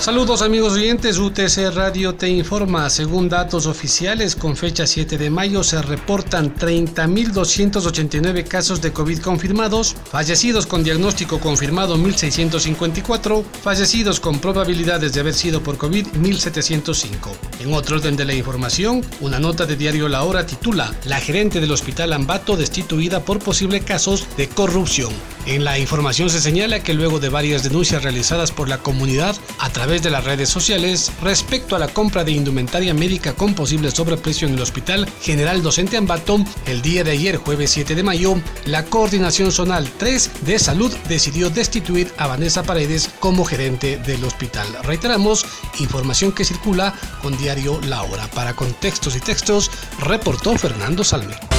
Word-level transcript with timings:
Saludos 0.00 0.42
amigos 0.42 0.74
oyentes, 0.74 1.18
UTC 1.18 1.74
Radio 1.74 2.14
te 2.14 2.28
informa. 2.28 2.88
Según 2.88 3.28
datos 3.28 3.66
oficiales, 3.66 4.36
con 4.36 4.56
fecha 4.56 4.86
7 4.86 5.18
de 5.18 5.28
mayo 5.28 5.64
se 5.64 5.82
reportan 5.82 6.54
30.289 6.54 8.46
casos 8.46 8.80
de 8.80 8.92
COVID 8.92 9.18
confirmados, 9.18 9.96
fallecidos 10.08 10.68
con 10.68 10.84
diagnóstico 10.84 11.40
confirmado 11.40 11.96
1.654, 11.96 13.44
fallecidos 13.44 14.20
con 14.20 14.38
probabilidades 14.38 15.14
de 15.14 15.20
haber 15.20 15.34
sido 15.34 15.64
por 15.64 15.76
COVID 15.76 16.06
1.705. 16.06 17.32
En 17.58 17.74
otro 17.74 17.96
orden 17.96 18.14
de 18.14 18.24
la 18.24 18.34
información, 18.34 19.04
una 19.20 19.40
nota 19.40 19.66
de 19.66 19.74
diario 19.74 20.08
La 20.08 20.22
Hora 20.22 20.46
titula 20.46 20.94
La 21.06 21.18
gerente 21.18 21.60
del 21.60 21.72
hospital 21.72 22.12
Ambato 22.12 22.56
destituida 22.56 23.24
por 23.24 23.40
posibles 23.40 23.82
casos 23.82 24.28
de 24.36 24.48
corrupción. 24.48 25.10
En 25.48 25.64
la 25.64 25.78
información 25.78 26.28
se 26.28 26.42
señala 26.42 26.82
que 26.82 26.92
luego 26.92 27.20
de 27.20 27.30
varias 27.30 27.62
denuncias 27.62 28.02
realizadas 28.02 28.52
por 28.52 28.68
la 28.68 28.82
comunidad 28.82 29.34
a 29.58 29.70
través 29.70 30.02
de 30.02 30.10
las 30.10 30.24
redes 30.24 30.50
sociales 30.50 31.10
respecto 31.22 31.74
a 31.74 31.78
la 31.78 31.88
compra 31.88 32.22
de 32.22 32.32
indumentaria 32.32 32.92
médica 32.92 33.32
con 33.32 33.54
posible 33.54 33.90
sobreprecio 33.90 34.46
en 34.46 34.54
el 34.54 34.60
Hospital 34.60 35.08
General 35.22 35.62
Docente 35.62 35.96
Ambato, 35.96 36.44
el 36.66 36.82
día 36.82 37.02
de 37.02 37.12
ayer, 37.12 37.38
jueves 37.38 37.70
7 37.70 37.94
de 37.94 38.02
mayo, 38.02 38.34
la 38.66 38.84
Coordinación 38.84 39.50
Zonal 39.50 39.88
3 39.96 40.30
de 40.42 40.58
Salud 40.58 40.94
decidió 41.08 41.48
destituir 41.48 42.12
a 42.18 42.26
Vanessa 42.26 42.62
Paredes 42.62 43.08
como 43.18 43.46
gerente 43.46 43.96
del 43.96 44.22
hospital. 44.24 44.66
Reiteramos, 44.82 45.46
información 45.80 46.32
que 46.32 46.44
circula 46.44 46.92
con 47.22 47.38
diario 47.38 47.80
La 47.86 48.02
Hora. 48.02 48.28
Para 48.34 48.52
contextos 48.52 49.16
y 49.16 49.20
textos, 49.20 49.70
reportó 49.98 50.58
Fernando 50.58 51.04
Salme. 51.04 51.57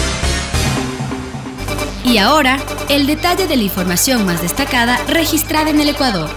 Y 2.03 2.17
ahora, 2.17 2.58
el 2.89 3.08
detalle 3.08 3.47
de 3.47 3.58
la 3.58 3.64
información 3.64 4.25
más 4.25 4.42
destacada 4.42 4.97
registrada 5.08 5.69
en 5.69 5.80
el 5.80 5.89
Ecuador. 5.89 6.30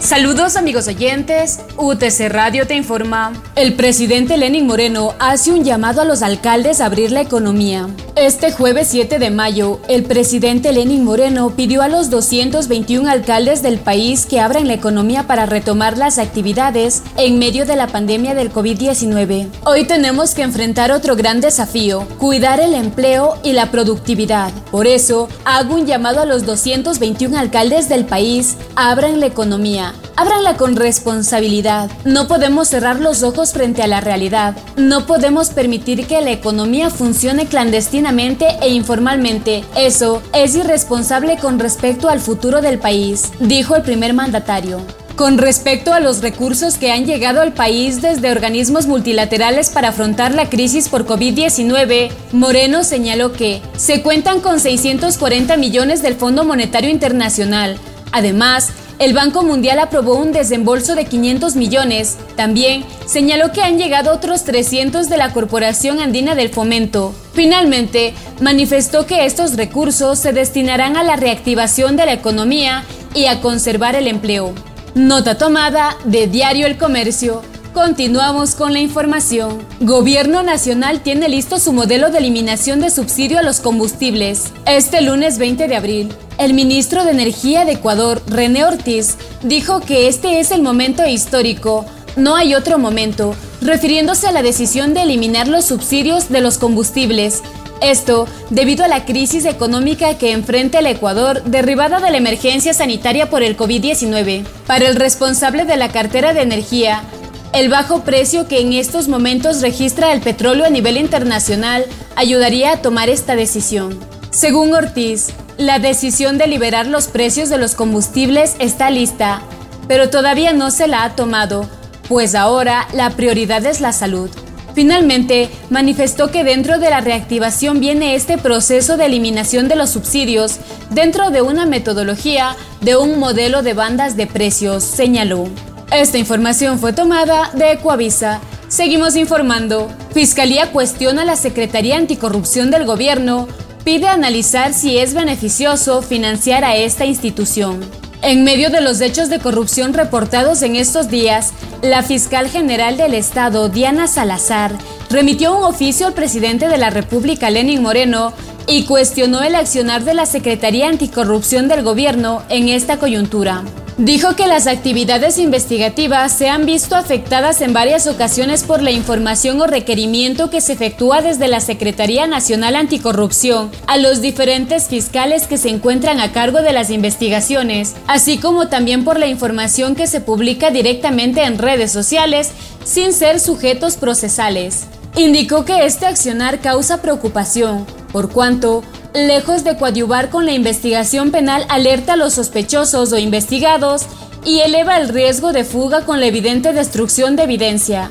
Saludos 0.00 0.56
amigos 0.56 0.88
oyentes, 0.88 1.60
UTC 1.78 2.28
Radio 2.28 2.66
te 2.66 2.74
informa. 2.74 3.32
El 3.54 3.74
presidente 3.74 4.36
Lenin 4.36 4.66
Moreno 4.66 5.14
hace 5.20 5.52
un 5.52 5.62
llamado 5.62 6.02
a 6.02 6.04
los 6.04 6.22
alcaldes 6.22 6.80
a 6.80 6.86
abrir 6.86 7.12
la 7.12 7.20
economía. 7.20 7.88
Este 8.16 8.50
jueves 8.50 8.88
7 8.90 9.20
de 9.20 9.30
mayo, 9.30 9.80
el 9.88 10.02
presidente 10.02 10.72
Lenin 10.72 11.04
Moreno 11.04 11.50
pidió 11.50 11.82
a 11.82 11.88
los 11.88 12.10
221 12.10 13.08
alcaldes 13.08 13.62
del 13.62 13.78
país 13.78 14.26
que 14.26 14.40
abran 14.40 14.66
la 14.66 14.74
economía 14.74 15.28
para 15.28 15.46
retomar 15.46 15.96
las 15.96 16.18
actividades 16.18 17.04
en 17.16 17.38
medio 17.38 17.64
de 17.64 17.76
la 17.76 17.86
pandemia 17.86 18.34
del 18.34 18.52
COVID-19. 18.52 19.48
Hoy 19.64 19.84
tenemos 19.84 20.34
que 20.34 20.42
enfrentar 20.42 20.90
otro 20.90 21.14
gran 21.14 21.40
desafío, 21.40 22.08
cuidar 22.18 22.58
el 22.58 22.74
empleo 22.74 23.38
y 23.44 23.52
la 23.52 23.70
productividad. 23.70 24.52
Por 24.72 24.88
eso, 24.88 25.28
hago 25.44 25.76
un 25.76 25.86
llamado 25.86 26.20
a 26.20 26.26
los 26.26 26.44
221 26.44 27.38
alcaldes 27.38 27.88
del 27.88 28.04
país, 28.04 28.56
abran 28.74 29.20
la 29.20 29.26
economía 29.26 29.94
Ábranla 30.20 30.56
con 30.56 30.74
responsabilidad. 30.74 31.67
No 32.04 32.28
podemos 32.28 32.68
cerrar 32.68 33.00
los 33.00 33.22
ojos 33.22 33.52
frente 33.52 33.82
a 33.82 33.86
la 33.86 34.00
realidad. 34.00 34.56
No 34.76 35.06
podemos 35.06 35.50
permitir 35.50 36.06
que 36.06 36.20
la 36.20 36.30
economía 36.30 36.88
funcione 36.88 37.46
clandestinamente 37.46 38.46
e 38.62 38.70
informalmente. 38.70 39.64
Eso 39.76 40.22
es 40.32 40.54
irresponsable 40.54 41.36
con 41.36 41.58
respecto 41.58 42.08
al 42.08 42.20
futuro 42.20 42.62
del 42.62 42.78
país, 42.78 43.32
dijo 43.40 43.76
el 43.76 43.82
primer 43.82 44.14
mandatario. 44.14 44.80
Con 45.16 45.36
respecto 45.36 45.92
a 45.92 45.98
los 45.98 46.22
recursos 46.22 46.78
que 46.78 46.92
han 46.92 47.04
llegado 47.04 47.40
al 47.40 47.52
país 47.52 48.00
desde 48.00 48.30
organismos 48.30 48.86
multilaterales 48.86 49.68
para 49.68 49.88
afrontar 49.88 50.32
la 50.32 50.48
crisis 50.48 50.88
por 50.88 51.06
COVID-19, 51.06 52.10
Moreno 52.30 52.84
señaló 52.84 53.32
que 53.32 53.60
se 53.76 54.00
cuentan 54.02 54.40
con 54.40 54.60
640 54.60 55.56
millones 55.56 56.02
del 56.02 56.14
Fondo 56.14 56.44
Monetario 56.44 56.88
Internacional. 56.88 57.78
Además, 58.12 58.68
el 58.98 59.14
Banco 59.14 59.42
Mundial 59.42 59.78
aprobó 59.78 60.16
un 60.16 60.32
desembolso 60.32 60.96
de 60.96 61.04
500 61.04 61.54
millones. 61.54 62.18
También 62.36 62.84
señaló 63.06 63.52
que 63.52 63.62
han 63.62 63.78
llegado 63.78 64.12
otros 64.12 64.44
300 64.44 65.08
de 65.08 65.16
la 65.16 65.32
Corporación 65.32 66.00
Andina 66.00 66.34
del 66.34 66.48
Fomento. 66.48 67.14
Finalmente, 67.32 68.14
manifestó 68.40 69.06
que 69.06 69.24
estos 69.24 69.56
recursos 69.56 70.18
se 70.18 70.32
destinarán 70.32 70.96
a 70.96 71.04
la 71.04 71.14
reactivación 71.14 71.96
de 71.96 72.06
la 72.06 72.12
economía 72.12 72.84
y 73.14 73.26
a 73.26 73.40
conservar 73.40 73.94
el 73.94 74.08
empleo. 74.08 74.52
Nota 74.94 75.38
tomada 75.38 75.96
de 76.04 76.26
Diario 76.26 76.66
El 76.66 76.76
Comercio. 76.76 77.42
Continuamos 77.78 78.56
con 78.56 78.72
la 78.72 78.80
información. 78.80 79.64
Gobierno 79.78 80.42
Nacional 80.42 81.00
tiene 81.00 81.28
listo 81.28 81.60
su 81.60 81.72
modelo 81.72 82.10
de 82.10 82.18
eliminación 82.18 82.80
de 82.80 82.90
subsidio 82.90 83.38
a 83.38 83.42
los 83.42 83.60
combustibles. 83.60 84.52
Este 84.66 85.00
lunes 85.00 85.38
20 85.38 85.68
de 85.68 85.76
abril, 85.76 86.12
el 86.38 86.54
ministro 86.54 87.04
de 87.04 87.12
Energía 87.12 87.64
de 87.64 87.74
Ecuador, 87.74 88.20
René 88.26 88.64
Ortiz, 88.64 89.16
dijo 89.44 89.78
que 89.78 90.08
este 90.08 90.40
es 90.40 90.50
el 90.50 90.60
momento 90.60 91.06
histórico, 91.06 91.86
no 92.16 92.34
hay 92.34 92.56
otro 92.56 92.78
momento, 92.78 93.36
refiriéndose 93.60 94.26
a 94.26 94.32
la 94.32 94.42
decisión 94.42 94.92
de 94.92 95.02
eliminar 95.02 95.46
los 95.46 95.64
subsidios 95.64 96.30
de 96.30 96.40
los 96.40 96.58
combustibles. 96.58 97.44
Esto 97.80 98.26
debido 98.50 98.84
a 98.84 98.88
la 98.88 99.04
crisis 99.04 99.44
económica 99.44 100.18
que 100.18 100.32
enfrenta 100.32 100.80
el 100.80 100.86
Ecuador 100.88 101.44
derivada 101.44 102.00
de 102.00 102.10
la 102.10 102.16
emergencia 102.16 102.74
sanitaria 102.74 103.30
por 103.30 103.44
el 103.44 103.56
COVID-19. 103.56 104.44
Para 104.66 104.88
el 104.88 104.96
responsable 104.96 105.64
de 105.64 105.76
la 105.76 105.90
cartera 105.90 106.34
de 106.34 106.42
energía, 106.42 107.04
el 107.52 107.68
bajo 107.68 108.02
precio 108.02 108.46
que 108.46 108.60
en 108.60 108.72
estos 108.72 109.08
momentos 109.08 109.62
registra 109.62 110.12
el 110.12 110.20
petróleo 110.20 110.66
a 110.66 110.70
nivel 110.70 110.96
internacional 110.96 111.84
ayudaría 112.14 112.72
a 112.72 112.82
tomar 112.82 113.08
esta 113.08 113.36
decisión. 113.36 113.98
Según 114.30 114.74
Ortiz, 114.74 115.28
la 115.56 115.78
decisión 115.78 116.38
de 116.38 116.46
liberar 116.46 116.86
los 116.86 117.08
precios 117.08 117.48
de 117.48 117.58
los 117.58 117.74
combustibles 117.74 118.54
está 118.58 118.90
lista, 118.90 119.42
pero 119.88 120.10
todavía 120.10 120.52
no 120.52 120.70
se 120.70 120.86
la 120.86 121.04
ha 121.04 121.16
tomado, 121.16 121.68
pues 122.08 122.34
ahora 122.34 122.86
la 122.92 123.10
prioridad 123.10 123.64
es 123.66 123.80
la 123.80 123.92
salud. 123.92 124.30
Finalmente, 124.74 125.48
manifestó 125.70 126.30
que 126.30 126.44
dentro 126.44 126.78
de 126.78 126.90
la 126.90 127.00
reactivación 127.00 127.80
viene 127.80 128.14
este 128.14 128.38
proceso 128.38 128.96
de 128.96 129.06
eliminación 129.06 129.66
de 129.66 129.74
los 129.74 129.90
subsidios 129.90 130.58
dentro 130.90 131.30
de 131.30 131.42
una 131.42 131.66
metodología 131.66 132.54
de 132.80 132.96
un 132.96 133.18
modelo 133.18 133.62
de 133.62 133.74
bandas 133.74 134.16
de 134.16 134.26
precios, 134.26 134.84
señaló. 134.84 135.48
Esta 135.90 136.18
información 136.18 136.78
fue 136.78 136.92
tomada 136.92 137.50
de 137.54 137.72
Ecoavisa. 137.72 138.40
Seguimos 138.68 139.16
informando. 139.16 139.88
Fiscalía 140.12 140.70
cuestiona 140.70 141.22
a 141.22 141.24
la 141.24 141.36
Secretaría 141.36 141.96
Anticorrupción 141.96 142.70
del 142.70 142.84
Gobierno 142.84 143.48
pide 143.84 144.06
analizar 144.06 144.74
si 144.74 144.98
es 144.98 145.14
beneficioso 145.14 146.02
financiar 146.02 146.62
a 146.62 146.76
esta 146.76 147.06
institución. 147.06 147.80
En 148.20 148.44
medio 148.44 148.68
de 148.68 148.82
los 148.82 149.00
hechos 149.00 149.30
de 149.30 149.38
corrupción 149.38 149.94
reportados 149.94 150.60
en 150.60 150.76
estos 150.76 151.08
días, 151.08 151.54
la 151.80 152.02
fiscal 152.02 152.50
general 152.50 152.98
del 152.98 153.14
Estado, 153.14 153.70
Diana 153.70 154.06
Salazar, 154.06 154.76
remitió 155.08 155.56
un 155.56 155.64
oficio 155.64 156.06
al 156.06 156.12
presidente 156.12 156.68
de 156.68 156.76
la 156.76 156.90
República, 156.90 157.48
Lenin 157.48 157.80
Moreno, 157.80 158.34
y 158.66 158.84
cuestionó 158.84 159.42
el 159.42 159.54
accionar 159.54 160.04
de 160.04 160.12
la 160.12 160.26
Secretaría 160.26 160.88
Anticorrupción 160.88 161.68
del 161.68 161.82
gobierno 161.82 162.42
en 162.50 162.68
esta 162.68 162.98
coyuntura. 162.98 163.62
Dijo 163.98 164.36
que 164.36 164.46
las 164.46 164.68
actividades 164.68 165.38
investigativas 165.38 166.30
se 166.30 166.48
han 166.48 166.66
visto 166.66 166.94
afectadas 166.94 167.60
en 167.60 167.72
varias 167.72 168.06
ocasiones 168.06 168.62
por 168.62 168.80
la 168.80 168.92
información 168.92 169.60
o 169.60 169.66
requerimiento 169.66 170.50
que 170.50 170.60
se 170.60 170.74
efectúa 170.74 171.20
desde 171.20 171.48
la 171.48 171.58
Secretaría 171.58 172.28
Nacional 172.28 172.76
Anticorrupción 172.76 173.72
a 173.88 173.96
los 173.96 174.20
diferentes 174.20 174.86
fiscales 174.86 175.48
que 175.48 175.58
se 175.58 175.70
encuentran 175.70 176.20
a 176.20 176.30
cargo 176.30 176.62
de 176.62 176.72
las 176.72 176.90
investigaciones, 176.90 177.96
así 178.06 178.38
como 178.38 178.68
también 178.68 179.02
por 179.02 179.18
la 179.18 179.26
información 179.26 179.96
que 179.96 180.06
se 180.06 180.20
publica 180.20 180.70
directamente 180.70 181.42
en 181.42 181.58
redes 181.58 181.90
sociales 181.90 182.52
sin 182.84 183.12
ser 183.12 183.40
sujetos 183.40 183.96
procesales. 183.96 184.86
Indicó 185.16 185.64
que 185.64 185.86
este 185.86 186.06
accionar 186.06 186.60
causa 186.60 187.02
preocupación, 187.02 187.84
por 188.12 188.30
cuanto 188.30 188.84
lejos 189.14 189.64
de 189.64 189.76
coadyuvar 189.76 190.30
con 190.30 190.46
la 190.46 190.52
investigación 190.52 191.30
penal, 191.30 191.64
alerta 191.68 192.14
a 192.14 192.16
los 192.16 192.34
sospechosos 192.34 193.12
o 193.12 193.18
investigados 193.18 194.06
y 194.44 194.60
eleva 194.60 194.96
el 194.98 195.08
riesgo 195.08 195.52
de 195.52 195.64
fuga 195.64 196.02
con 196.02 196.20
la 196.20 196.26
evidente 196.26 196.72
destrucción 196.72 197.36
de 197.36 197.44
evidencia. 197.44 198.10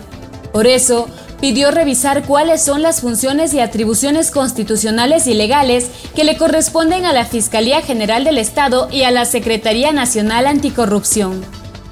Por 0.52 0.68
eso, 0.68 1.08
pidió 1.40 1.72
revisar 1.72 2.24
cuáles 2.24 2.64
son 2.64 2.82
las 2.82 3.02
funciones 3.02 3.54
y 3.54 3.60
atribuciones 3.60 4.32
constitucionales 4.32 5.28
y 5.28 5.34
legales 5.34 5.90
que 6.16 6.24
le 6.24 6.38
corresponden 6.38 7.06
a 7.06 7.14
la 7.14 7.26
Fiscalía 7.26 7.82
General 7.82 8.24
del 8.24 8.38
Estado 8.38 8.88
y 8.92 9.04
a 9.04 9.12
la 9.12 9.26
Secretaría 9.26 9.92
Nacional 9.92 10.48
Anticorrupción. 10.48 11.44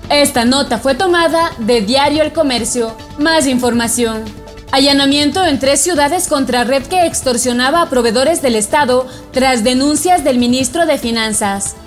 Esta 0.10 0.46
nota 0.46 0.78
fue 0.78 0.96
tomada 0.96 1.52
de 1.60 1.82
Diario 1.82 2.24
El 2.24 2.34
Comercio. 2.34 2.96
Más 3.18 3.48
información 3.48 4.24
Allanamiento 4.76 5.46
en 5.46 5.58
tres 5.58 5.80
ciudades 5.80 6.28
contra 6.28 6.66
red 6.66 6.84
que 6.84 7.06
extorsionaba 7.06 7.82
a 7.82 7.90
proveedores 7.90 8.42
del 8.42 8.56
Estado 8.56 9.08
tras 9.32 9.64
denuncias 9.64 10.26
del 10.26 10.38
ministro 10.38 10.86
de 10.86 10.98
Finanzas. 10.98 11.78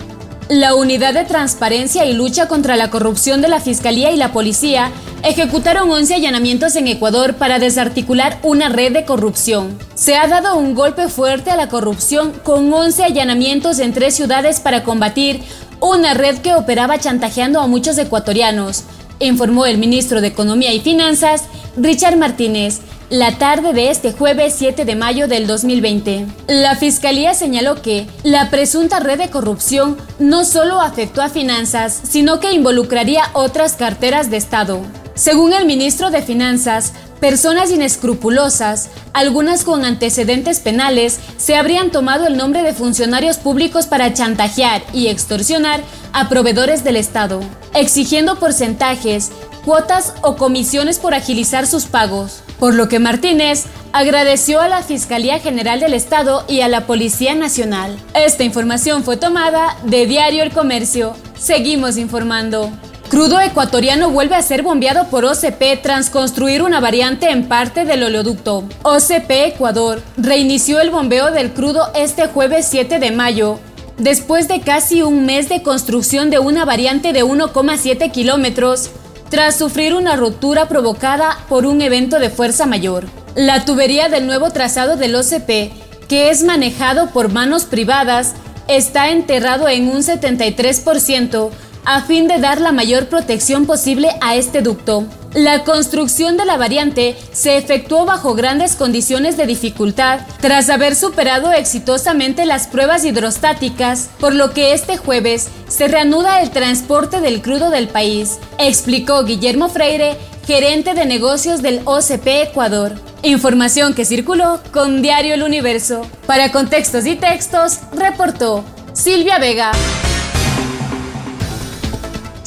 La 0.48 0.74
Unidad 0.74 1.12
de 1.12 1.26
Transparencia 1.26 2.06
y 2.06 2.14
Lucha 2.14 2.48
contra 2.48 2.76
la 2.76 2.88
Corrupción 2.88 3.42
de 3.42 3.48
la 3.48 3.60
Fiscalía 3.60 4.10
y 4.10 4.16
la 4.16 4.32
Policía 4.32 4.90
ejecutaron 5.22 5.90
11 5.90 6.14
allanamientos 6.14 6.76
en 6.76 6.88
Ecuador 6.88 7.34
para 7.34 7.58
desarticular 7.58 8.38
una 8.42 8.70
red 8.70 8.94
de 8.94 9.04
corrupción. 9.04 9.78
Se 9.94 10.16
ha 10.16 10.26
dado 10.26 10.56
un 10.56 10.74
golpe 10.74 11.08
fuerte 11.08 11.50
a 11.50 11.56
la 11.56 11.68
corrupción 11.68 12.32
con 12.42 12.72
11 12.72 13.04
allanamientos 13.04 13.80
en 13.80 13.92
tres 13.92 14.14
ciudades 14.14 14.60
para 14.60 14.82
combatir 14.82 15.42
una 15.80 16.14
red 16.14 16.38
que 16.38 16.54
operaba 16.54 16.98
chantajeando 16.98 17.60
a 17.60 17.66
muchos 17.66 17.98
ecuatorianos, 17.98 18.84
informó 19.20 19.66
el 19.66 19.78
ministro 19.78 20.20
de 20.20 20.28
Economía 20.28 20.72
y 20.72 20.80
Finanzas, 20.80 21.44
Richard 21.76 22.16
Martínez, 22.16 22.80
la 23.10 23.38
tarde 23.38 23.72
de 23.72 23.90
este 23.90 24.12
jueves 24.12 24.54
7 24.58 24.84
de 24.84 24.94
mayo 24.94 25.28
del 25.28 25.46
2020. 25.46 26.26
La 26.46 26.76
Fiscalía 26.76 27.32
señaló 27.32 27.80
que 27.80 28.06
la 28.22 28.50
presunta 28.50 29.00
red 29.00 29.18
de 29.18 29.30
corrupción 29.30 29.96
no 30.18 30.44
solo 30.44 30.80
afectó 30.80 31.22
a 31.22 31.30
finanzas, 31.30 31.98
sino 32.08 32.38
que 32.38 32.52
involucraría 32.52 33.24
otras 33.32 33.76
carteras 33.76 34.30
de 34.30 34.36
Estado. 34.36 34.82
Según 35.14 35.52
el 35.52 35.66
ministro 35.66 36.10
de 36.10 36.22
Finanzas, 36.22 36.92
personas 37.20 37.70
inescrupulosas, 37.70 38.88
algunas 39.12 39.64
con 39.64 39.84
antecedentes 39.84 40.60
penales, 40.60 41.18
se 41.36 41.56
habrían 41.56 41.90
tomado 41.90 42.26
el 42.26 42.36
nombre 42.36 42.62
de 42.62 42.74
funcionarios 42.74 43.38
públicos 43.38 43.86
para 43.86 44.12
chantajear 44.12 44.82
y 44.92 45.08
extorsionar 45.08 45.82
a 46.12 46.28
proveedores 46.28 46.84
del 46.84 46.96
Estado, 46.96 47.40
exigiendo 47.74 48.38
porcentajes, 48.38 49.30
cuotas 49.64 50.14
o 50.22 50.36
comisiones 50.36 50.98
por 50.98 51.14
agilizar 51.14 51.66
sus 51.66 51.86
pagos 51.86 52.42
por 52.58 52.74
lo 52.74 52.88
que 52.88 52.98
Martínez 52.98 53.64
agradeció 53.92 54.60
a 54.60 54.68
la 54.68 54.82
Fiscalía 54.82 55.38
General 55.38 55.80
del 55.80 55.94
Estado 55.94 56.44
y 56.48 56.60
a 56.60 56.68
la 56.68 56.86
Policía 56.86 57.34
Nacional. 57.34 57.96
Esta 58.14 58.44
información 58.44 59.04
fue 59.04 59.16
tomada 59.16 59.76
de 59.84 60.06
Diario 60.06 60.42
El 60.42 60.52
Comercio. 60.52 61.14
Seguimos 61.38 61.96
informando. 61.96 62.70
Crudo 63.08 63.40
ecuatoriano 63.40 64.10
vuelve 64.10 64.36
a 64.36 64.42
ser 64.42 64.62
bombeado 64.62 65.08
por 65.08 65.24
OCP 65.24 65.80
tras 65.82 66.10
construir 66.10 66.62
una 66.62 66.78
variante 66.78 67.30
en 67.30 67.48
parte 67.48 67.86
del 67.86 68.02
oleoducto. 68.02 68.64
OCP 68.82 69.30
Ecuador 69.46 70.02
reinició 70.18 70.78
el 70.78 70.90
bombeo 70.90 71.30
del 71.30 71.54
crudo 71.54 71.90
este 71.94 72.26
jueves 72.26 72.66
7 72.68 72.98
de 72.98 73.10
mayo, 73.10 73.58
después 73.96 74.46
de 74.46 74.60
casi 74.60 75.00
un 75.00 75.24
mes 75.24 75.48
de 75.48 75.62
construcción 75.62 76.28
de 76.28 76.38
una 76.38 76.66
variante 76.66 77.14
de 77.14 77.24
1,7 77.24 78.12
kilómetros 78.12 78.90
tras 79.30 79.56
sufrir 79.56 79.94
una 79.94 80.14
rotura 80.14 80.68
provocada 80.68 81.38
por 81.48 81.64
un 81.64 81.80
evento 81.80 82.18
de 82.18 82.28
fuerza 82.28 82.66
mayor. 82.66 83.06
La 83.34 83.64
tubería 83.64 84.10
del 84.10 84.26
nuevo 84.26 84.50
trazado 84.50 84.96
del 84.96 85.14
OCP, 85.14 85.72
que 86.08 86.28
es 86.28 86.44
manejado 86.44 87.08
por 87.08 87.32
manos 87.32 87.64
privadas, 87.64 88.34
está 88.68 89.08
enterrado 89.08 89.66
en 89.66 89.88
un 89.88 90.02
73% 90.02 91.50
a 91.88 92.02
fin 92.02 92.28
de 92.28 92.38
dar 92.38 92.60
la 92.60 92.70
mayor 92.70 93.06
protección 93.08 93.64
posible 93.64 94.10
a 94.20 94.36
este 94.36 94.60
ducto. 94.60 95.06
La 95.32 95.64
construcción 95.64 96.36
de 96.36 96.44
la 96.44 96.58
variante 96.58 97.16
se 97.32 97.56
efectuó 97.56 98.04
bajo 98.04 98.34
grandes 98.34 98.76
condiciones 98.76 99.38
de 99.38 99.46
dificultad 99.46 100.20
tras 100.42 100.68
haber 100.68 100.94
superado 100.94 101.50
exitosamente 101.50 102.44
las 102.44 102.66
pruebas 102.66 103.06
hidrostáticas, 103.06 104.10
por 104.20 104.34
lo 104.34 104.52
que 104.52 104.74
este 104.74 104.98
jueves 104.98 105.48
se 105.66 105.88
reanuda 105.88 106.42
el 106.42 106.50
transporte 106.50 107.22
del 107.22 107.40
crudo 107.40 107.70
del 107.70 107.88
país, 107.88 108.38
explicó 108.58 109.24
Guillermo 109.24 109.70
Freire, 109.70 110.18
gerente 110.46 110.92
de 110.92 111.06
negocios 111.06 111.62
del 111.62 111.80
OCP 111.86 112.26
Ecuador. 112.50 112.96
Información 113.22 113.94
que 113.94 114.04
circuló 114.04 114.60
con 114.72 115.00
Diario 115.00 115.32
El 115.32 115.42
Universo. 115.42 116.02
Para 116.26 116.52
contextos 116.52 117.06
y 117.06 117.16
textos, 117.16 117.78
reportó 117.94 118.62
Silvia 118.92 119.38
Vega. 119.38 119.72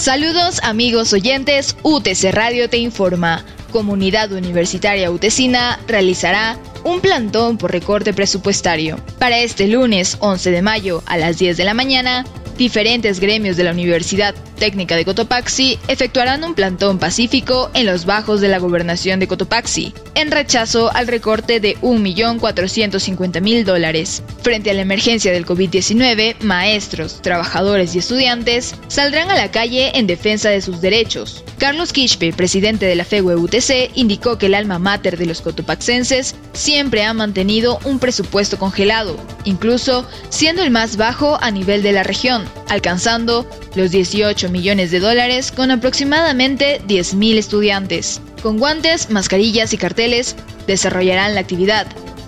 Saludos 0.01 0.59
amigos 0.63 1.13
oyentes, 1.13 1.77
UTC 1.83 2.31
Radio 2.31 2.67
te 2.67 2.79
informa. 2.79 3.45
Comunidad 3.71 4.31
Universitaria 4.31 5.11
Utesina 5.11 5.79
realizará 5.87 6.57
un 6.83 7.01
plantón 7.01 7.59
por 7.59 7.71
recorte 7.71 8.11
presupuestario. 8.11 8.99
Para 9.19 9.37
este 9.37 9.67
lunes 9.67 10.17
11 10.19 10.49
de 10.49 10.61
mayo 10.63 11.03
a 11.05 11.17
las 11.17 11.37
10 11.37 11.55
de 11.55 11.65
la 11.65 11.75
mañana, 11.75 12.25
diferentes 12.57 13.19
gremios 13.19 13.57
de 13.57 13.63
la 13.63 13.73
Universidad 13.73 14.33
Técnica 14.61 14.95
de 14.95 15.05
Cotopaxi 15.05 15.79
efectuarán 15.87 16.43
un 16.43 16.53
plantón 16.53 16.99
pacífico 16.99 17.71
en 17.73 17.87
los 17.87 18.05
bajos 18.05 18.41
de 18.41 18.47
la 18.47 18.59
gobernación 18.59 19.19
de 19.19 19.27
Cotopaxi, 19.27 19.91
en 20.13 20.29
rechazo 20.29 20.93
al 20.93 21.07
recorte 21.07 21.59
de 21.59 21.79
1.450.000 21.79 23.63
dólares. 23.63 24.21
Frente 24.43 24.69
a 24.69 24.75
la 24.75 24.83
emergencia 24.83 25.31
del 25.31 25.47
COVID-19, 25.47 26.41
maestros, 26.41 27.23
trabajadores 27.23 27.95
y 27.95 27.99
estudiantes 27.99 28.75
saldrán 28.87 29.31
a 29.31 29.35
la 29.35 29.49
calle 29.49 29.97
en 29.97 30.05
defensa 30.05 30.49
de 30.49 30.61
sus 30.61 30.79
derechos. 30.79 31.43
Carlos 31.57 31.91
Quispe, 31.91 32.31
presidente 32.31 32.85
de 32.85 32.95
la 32.95 33.03
FEUE-UTC, 33.03 33.89
indicó 33.95 34.37
que 34.37 34.45
el 34.45 34.53
alma 34.53 34.77
mater 34.77 35.17
de 35.17 35.25
los 35.25 35.41
cotopaxenses 35.41 36.35
siempre 36.53 37.03
ha 37.03 37.15
mantenido 37.15 37.79
un 37.83 37.97
presupuesto 37.97 38.59
congelado, 38.59 39.17
incluso 39.43 40.07
siendo 40.29 40.61
el 40.61 40.69
más 40.69 40.97
bajo 40.97 41.39
a 41.41 41.49
nivel 41.49 41.81
de 41.81 41.93
la 41.93 42.03
región, 42.03 42.43
alcanzando 42.71 43.45
los 43.75 43.91
18 43.91 44.47
millones 44.47 44.91
de 44.91 45.01
dólares 45.01 45.51
con 45.51 45.71
aproximadamente 45.71 46.81
10.000 46.87 47.37
estudiantes. 47.37 48.21
Con 48.41 48.59
guantes, 48.59 49.09
mascarillas 49.09 49.73
y 49.73 49.77
carteles 49.77 50.37
desarrollarán 50.67 51.35
la 51.35 51.41
actividad. 51.41 51.85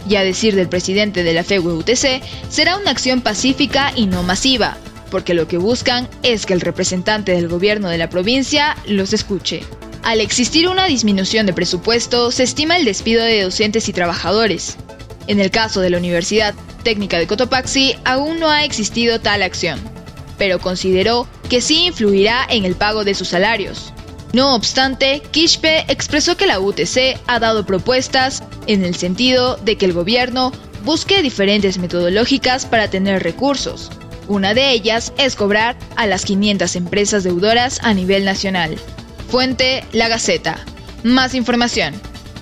Y 0.09 0.17
a 0.17 0.23
decir 0.23 0.53
del 0.53 0.67
presidente 0.67 1.23
de 1.23 1.31
la 1.31 1.45
FEUTC, 1.45 2.21
será 2.49 2.75
una 2.75 2.91
acción 2.91 3.21
pacífica 3.21 3.93
y 3.95 4.05
no 4.05 4.21
masiva, 4.21 4.75
porque 5.09 5.33
lo 5.33 5.47
que 5.47 5.55
buscan 5.55 6.09
es 6.23 6.45
que 6.45 6.53
el 6.53 6.59
representante 6.59 7.31
del 7.31 7.47
gobierno 7.47 7.87
de 7.87 7.97
la 7.97 8.09
provincia 8.09 8.75
los 8.85 9.13
escuche. 9.13 9.63
Al 10.03 10.19
existir 10.19 10.67
una 10.67 10.87
disminución 10.87 11.45
de 11.45 11.53
presupuesto, 11.53 12.31
se 12.31 12.43
estima 12.43 12.75
el 12.75 12.83
despido 12.83 13.23
de 13.23 13.43
docentes 13.43 13.87
y 13.87 13.93
trabajadores. 13.93 14.75
En 15.27 15.39
el 15.39 15.51
caso 15.51 15.79
de 15.79 15.89
la 15.89 15.99
Universidad 15.99 16.53
Técnica 16.83 17.17
de 17.17 17.27
Cotopaxi, 17.27 17.95
aún 18.03 18.41
no 18.41 18.49
ha 18.49 18.65
existido 18.65 19.21
tal 19.21 19.41
acción 19.41 19.79
pero 20.43 20.59
consideró 20.59 21.25
que 21.49 21.61
sí 21.61 21.85
influirá 21.85 22.45
en 22.49 22.65
el 22.65 22.75
pago 22.75 23.05
de 23.05 23.15
sus 23.15 23.29
salarios. 23.29 23.93
No 24.33 24.55
obstante, 24.55 25.21
Quispe 25.31 25.85
expresó 25.87 26.35
que 26.35 26.47
la 26.47 26.59
UTC 26.59 27.17
ha 27.27 27.39
dado 27.39 27.65
propuestas 27.65 28.43
en 28.67 28.83
el 28.83 28.93
sentido 28.93 29.55
de 29.55 29.77
que 29.77 29.85
el 29.85 29.93
gobierno 29.93 30.51
busque 30.83 31.21
diferentes 31.21 31.77
metodológicas 31.77 32.65
para 32.65 32.89
tener 32.89 33.23
recursos. 33.23 33.89
Una 34.27 34.53
de 34.53 34.71
ellas 34.71 35.13
es 35.17 35.37
cobrar 35.37 35.77
a 35.95 36.07
las 36.07 36.25
500 36.25 36.75
empresas 36.75 37.23
deudoras 37.23 37.79
a 37.81 37.93
nivel 37.93 38.25
nacional. 38.25 38.75
Fuente 39.29 39.85
La 39.93 40.09
Gaceta. 40.09 40.57
Más 41.03 41.35
información 41.35 41.93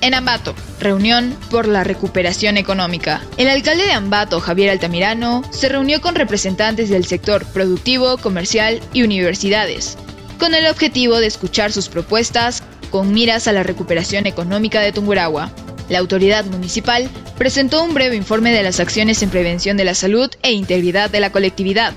en 0.02 0.14
Ambato, 0.14 0.56
reunión 0.80 1.38
por 1.50 1.68
la 1.68 1.84
recuperación 1.84 2.58
económica. 2.58 3.22
El 3.38 3.48
alcalde 3.48 3.86
de 3.86 3.92
Ambato, 3.92 4.40
Javier 4.40 4.72
Altamirano, 4.72 5.44
se 5.52 5.70
reunió 5.70 6.02
con 6.02 6.16
representantes 6.16 6.90
del 6.90 7.06
sector 7.06 7.46
productivo, 7.46 8.18
comercial 8.18 8.82
y 8.94 9.04
universidades, 9.04 9.98
con 10.40 10.54
el 10.56 10.66
objetivo 10.68 11.18
de 11.18 11.28
escuchar 11.28 11.72
sus 11.72 11.88
propuestas 11.88 12.64
con 12.90 13.14
miras 13.14 13.48
a 13.48 13.54
la 13.54 13.64
recuperación 13.64 14.26
económica 14.26 14.82
de 14.82 14.92
Tungurahua. 14.92 15.52
La 15.88 16.00
autoridad 16.00 16.46
municipal 16.46 17.10
presentó 17.38 17.84
un 17.84 17.94
breve 17.94 18.16
informe 18.16 18.52
de 18.52 18.64
las 18.64 18.80
acciones 18.80 19.22
en 19.24 19.30
prevención 19.30 19.78
de 19.78 19.86
la 19.86 19.96
salud 19.96 20.30
e 20.42 20.52
integridad 20.52 21.10
de 21.10 21.20
la 21.20 21.32
colectividad, 21.32 21.94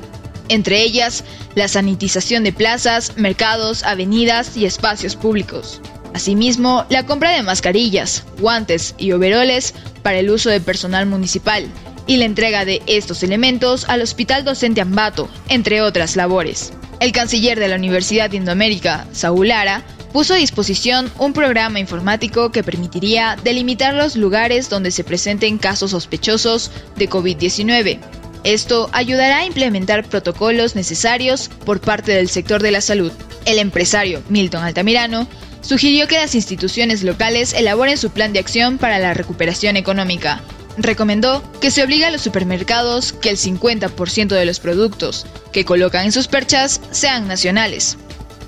entre 0.48 0.82
ellas 0.82 1.24
la 1.54 1.68
sanitización 1.68 2.44
de 2.44 2.52
plazas, 2.52 3.16
mercados, 3.16 3.82
avenidas 3.82 4.56
y 4.56 4.66
espacios 4.66 5.16
públicos. 5.16 5.80
Asimismo, 6.14 6.86
la 6.90 7.04
compra 7.04 7.30
de 7.30 7.42
mascarillas, 7.42 8.24
guantes 8.38 8.94
y 8.98 9.10
overoles 9.10 9.74
para 10.02 10.18
el 10.18 10.30
uso 10.30 10.48
de 10.48 10.60
personal 10.60 11.06
municipal 11.06 11.66
y 12.06 12.18
la 12.18 12.24
entrega 12.24 12.64
de 12.64 12.82
estos 12.86 13.24
elementos 13.24 13.88
al 13.88 14.00
Hospital 14.00 14.44
Docente 14.44 14.80
Ambato, 14.80 15.28
entre 15.48 15.82
otras 15.82 16.14
labores. 16.14 16.72
El 17.00 17.10
canciller 17.10 17.58
de 17.58 17.66
la 17.66 17.76
Universidad 17.76 18.30
de 18.30 18.36
Indoamérica, 18.36 19.06
Saúl 19.12 19.48
Lara, 19.48 19.82
puso 20.12 20.34
a 20.34 20.36
disposición 20.36 21.10
un 21.18 21.32
programa 21.32 21.80
informático 21.80 22.52
que 22.52 22.62
permitiría 22.62 23.36
delimitar 23.42 23.92
los 23.94 24.14
lugares 24.14 24.70
donde 24.70 24.92
se 24.92 25.02
presenten 25.02 25.58
casos 25.58 25.90
sospechosos 25.90 26.70
de 26.94 27.10
COVID-19. 27.10 27.98
Esto 28.44 28.88
ayudará 28.92 29.38
a 29.38 29.46
implementar 29.46 30.04
protocolos 30.04 30.76
necesarios 30.76 31.50
por 31.64 31.80
parte 31.80 32.12
del 32.12 32.28
sector 32.28 32.62
de 32.62 32.70
la 32.70 32.80
salud. 32.80 33.10
El 33.46 33.58
empresario 33.58 34.22
Milton 34.28 34.62
Altamirano 34.62 35.26
sugirió 35.64 36.06
que 36.06 36.16
las 36.16 36.34
instituciones 36.34 37.02
locales 37.02 37.54
elaboren 37.54 37.96
su 37.96 38.10
plan 38.10 38.32
de 38.32 38.38
acción 38.38 38.78
para 38.78 38.98
la 38.98 39.14
recuperación 39.14 39.76
económica. 39.76 40.42
Recomendó 40.76 41.42
que 41.60 41.70
se 41.70 41.82
obligue 41.82 42.04
a 42.04 42.10
los 42.10 42.22
supermercados 42.22 43.12
que 43.12 43.30
el 43.30 43.36
50% 43.36 44.28
de 44.28 44.44
los 44.44 44.60
productos 44.60 45.26
que 45.52 45.64
colocan 45.64 46.04
en 46.04 46.12
sus 46.12 46.28
perchas 46.28 46.80
sean 46.90 47.28
nacionales. 47.28 47.96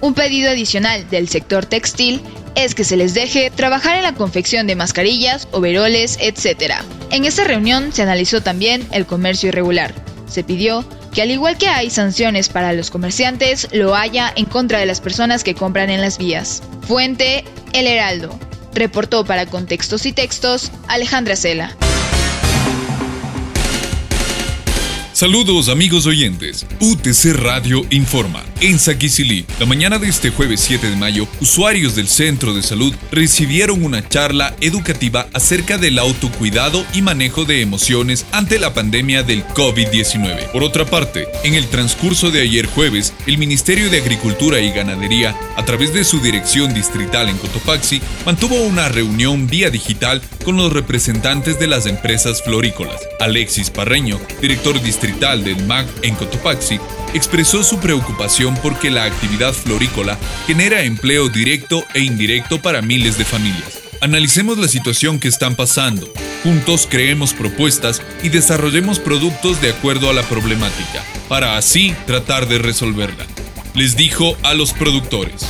Un 0.00 0.14
pedido 0.14 0.50
adicional 0.50 1.08
del 1.08 1.28
sector 1.28 1.64
textil 1.64 2.20
es 2.54 2.75
que 2.75 2.85
se 2.85 2.96
les 2.96 3.14
deje 3.14 3.50
trabajar 3.50 3.96
en 3.96 4.02
la 4.02 4.14
confección 4.14 4.66
de 4.66 4.76
mascarillas, 4.76 5.49
overoles, 5.52 6.18
etc. 6.20 6.75
En 7.11 7.25
esta 7.25 7.44
reunión 7.44 7.92
se 7.92 8.02
analizó 8.02 8.42
también 8.42 8.87
el 8.92 9.06
comercio 9.06 9.49
irregular. 9.49 9.94
Se 10.28 10.42
pidió 10.42 10.85
que 11.16 11.23
al 11.23 11.30
igual 11.30 11.56
que 11.56 11.68
hay 11.68 11.88
sanciones 11.88 12.50
para 12.50 12.75
los 12.75 12.90
comerciantes, 12.90 13.68
lo 13.73 13.96
haya 13.96 14.30
en 14.37 14.44
contra 14.44 14.80
de 14.80 14.85
las 14.85 15.00
personas 15.00 15.44
que 15.44 15.54
compran 15.54 15.88
en 15.88 16.02
las 16.02 16.18
vías. 16.18 16.62
Fuente, 16.87 17.42
El 17.73 17.87
Heraldo. 17.87 18.38
Reportó 18.75 19.25
para 19.25 19.46
Contextos 19.46 20.04
y 20.04 20.12
Textos 20.12 20.70
Alejandra 20.88 21.35
Cela. 21.35 21.75
Saludos 25.14 25.70
amigos 25.70 26.04
oyentes. 26.04 26.66
UTC 26.80 27.32
Radio 27.32 27.87
informa. 27.88 28.44
En 28.58 28.78
Saquicilí, 28.78 29.44
la 29.60 29.66
mañana 29.66 29.98
de 29.98 30.08
este 30.08 30.30
jueves 30.30 30.60
7 30.60 30.88
de 30.88 30.96
mayo, 30.96 31.28
usuarios 31.42 31.94
del 31.94 32.08
centro 32.08 32.54
de 32.54 32.62
salud 32.62 32.94
recibieron 33.12 33.84
una 33.84 34.08
charla 34.08 34.56
educativa 34.62 35.26
acerca 35.34 35.76
del 35.76 35.98
autocuidado 35.98 36.82
y 36.94 37.02
manejo 37.02 37.44
de 37.44 37.60
emociones 37.60 38.25
ante 38.32 38.58
la 38.58 38.72
pandemia 38.72 39.22
del 39.22 39.44
COVID-19. 39.48 40.52
Por 40.52 40.62
otra 40.62 40.86
parte, 40.86 41.28
en 41.44 41.52
el 41.52 41.66
transcurso 41.66 42.30
de 42.30 42.40
ayer 42.40 42.64
jueves, 42.64 43.12
el 43.26 43.36
Ministerio 43.36 43.90
de 43.90 44.00
Agricultura 44.00 44.58
y 44.58 44.72
Ganadería, 44.72 45.36
a 45.56 45.64
través 45.66 45.92
de 45.92 46.04
su 46.04 46.20
dirección 46.20 46.72
distrital 46.72 47.28
en 47.28 47.36
Cotopaxi, 47.36 48.00
mantuvo 48.25 48.56
una 48.62 48.88
reunión 48.88 49.48
vía 49.48 49.68
digital 49.68 50.22
con 50.46 50.56
los 50.56 50.72
representantes 50.72 51.58
de 51.58 51.66
las 51.66 51.84
empresas 51.84 52.42
florícolas. 52.42 53.06
Alexis 53.20 53.68
Parreño, 53.68 54.18
director 54.40 54.80
distrital 54.80 55.44
del 55.44 55.62
MAC 55.66 55.86
en 56.00 56.14
Cotopaxi, 56.14 56.80
expresó 57.14 57.62
su 57.62 57.78
preocupación 57.78 58.45
porque 58.54 58.90
la 58.90 59.04
actividad 59.04 59.52
florícola 59.52 60.18
genera 60.46 60.82
empleo 60.82 61.28
directo 61.28 61.84
e 61.94 62.00
indirecto 62.00 62.62
para 62.62 62.82
miles 62.82 63.18
de 63.18 63.24
familias. 63.24 63.80
Analicemos 64.00 64.58
la 64.58 64.68
situación 64.68 65.18
que 65.18 65.28
están 65.28 65.56
pasando, 65.56 66.12
juntos 66.42 66.86
creemos 66.88 67.32
propuestas 67.32 68.02
y 68.22 68.28
desarrollemos 68.28 68.98
productos 68.98 69.60
de 69.60 69.70
acuerdo 69.70 70.10
a 70.10 70.12
la 70.12 70.22
problemática, 70.22 71.02
para 71.28 71.56
así 71.56 71.94
tratar 72.06 72.46
de 72.46 72.58
resolverla, 72.58 73.26
les 73.74 73.96
dijo 73.96 74.36
a 74.42 74.54
los 74.54 74.72
productores. 74.72 75.46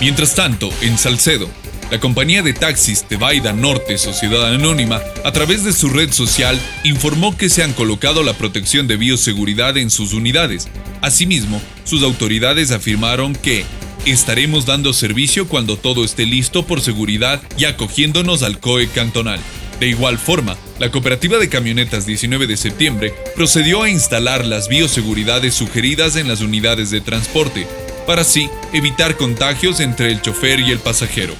Mientras 0.00 0.34
tanto, 0.34 0.70
en 0.82 0.98
Salcedo, 0.98 1.48
la 1.90 2.00
compañía 2.00 2.42
de 2.42 2.52
taxis 2.52 3.04
Tebaida 3.04 3.52
Norte 3.52 3.96
Sociedad 3.96 4.52
Anónima, 4.52 5.00
a 5.24 5.32
través 5.32 5.62
de 5.62 5.72
su 5.72 5.88
red 5.88 6.12
social, 6.12 6.60
informó 6.82 7.36
que 7.36 7.48
se 7.48 7.62
han 7.62 7.72
colocado 7.72 8.24
la 8.24 8.34
protección 8.34 8.88
de 8.88 8.96
bioseguridad 8.96 9.76
en 9.76 9.90
sus 9.90 10.12
unidades. 10.12 10.68
Asimismo, 11.00 11.62
sus 11.86 12.02
autoridades 12.02 12.72
afirmaron 12.72 13.34
que 13.34 13.64
estaremos 14.04 14.66
dando 14.66 14.92
servicio 14.92 15.48
cuando 15.48 15.78
todo 15.78 16.04
esté 16.04 16.26
listo 16.26 16.66
por 16.66 16.80
seguridad 16.80 17.42
y 17.56 17.64
acogiéndonos 17.64 18.42
al 18.42 18.60
COE 18.60 18.88
cantonal. 18.88 19.40
De 19.80 19.88
igual 19.88 20.18
forma, 20.18 20.56
la 20.78 20.90
cooperativa 20.90 21.38
de 21.38 21.48
camionetas 21.48 22.06
19 22.06 22.46
de 22.46 22.56
septiembre 22.56 23.14
procedió 23.34 23.82
a 23.82 23.90
instalar 23.90 24.44
las 24.44 24.68
bioseguridades 24.68 25.54
sugeridas 25.54 26.16
en 26.16 26.28
las 26.28 26.40
unidades 26.40 26.90
de 26.90 27.00
transporte, 27.00 27.66
para 28.06 28.22
así 28.22 28.50
evitar 28.72 29.16
contagios 29.16 29.80
entre 29.80 30.10
el 30.10 30.22
chofer 30.22 30.60
y 30.60 30.70
el 30.70 30.78
pasajero. 30.78 31.34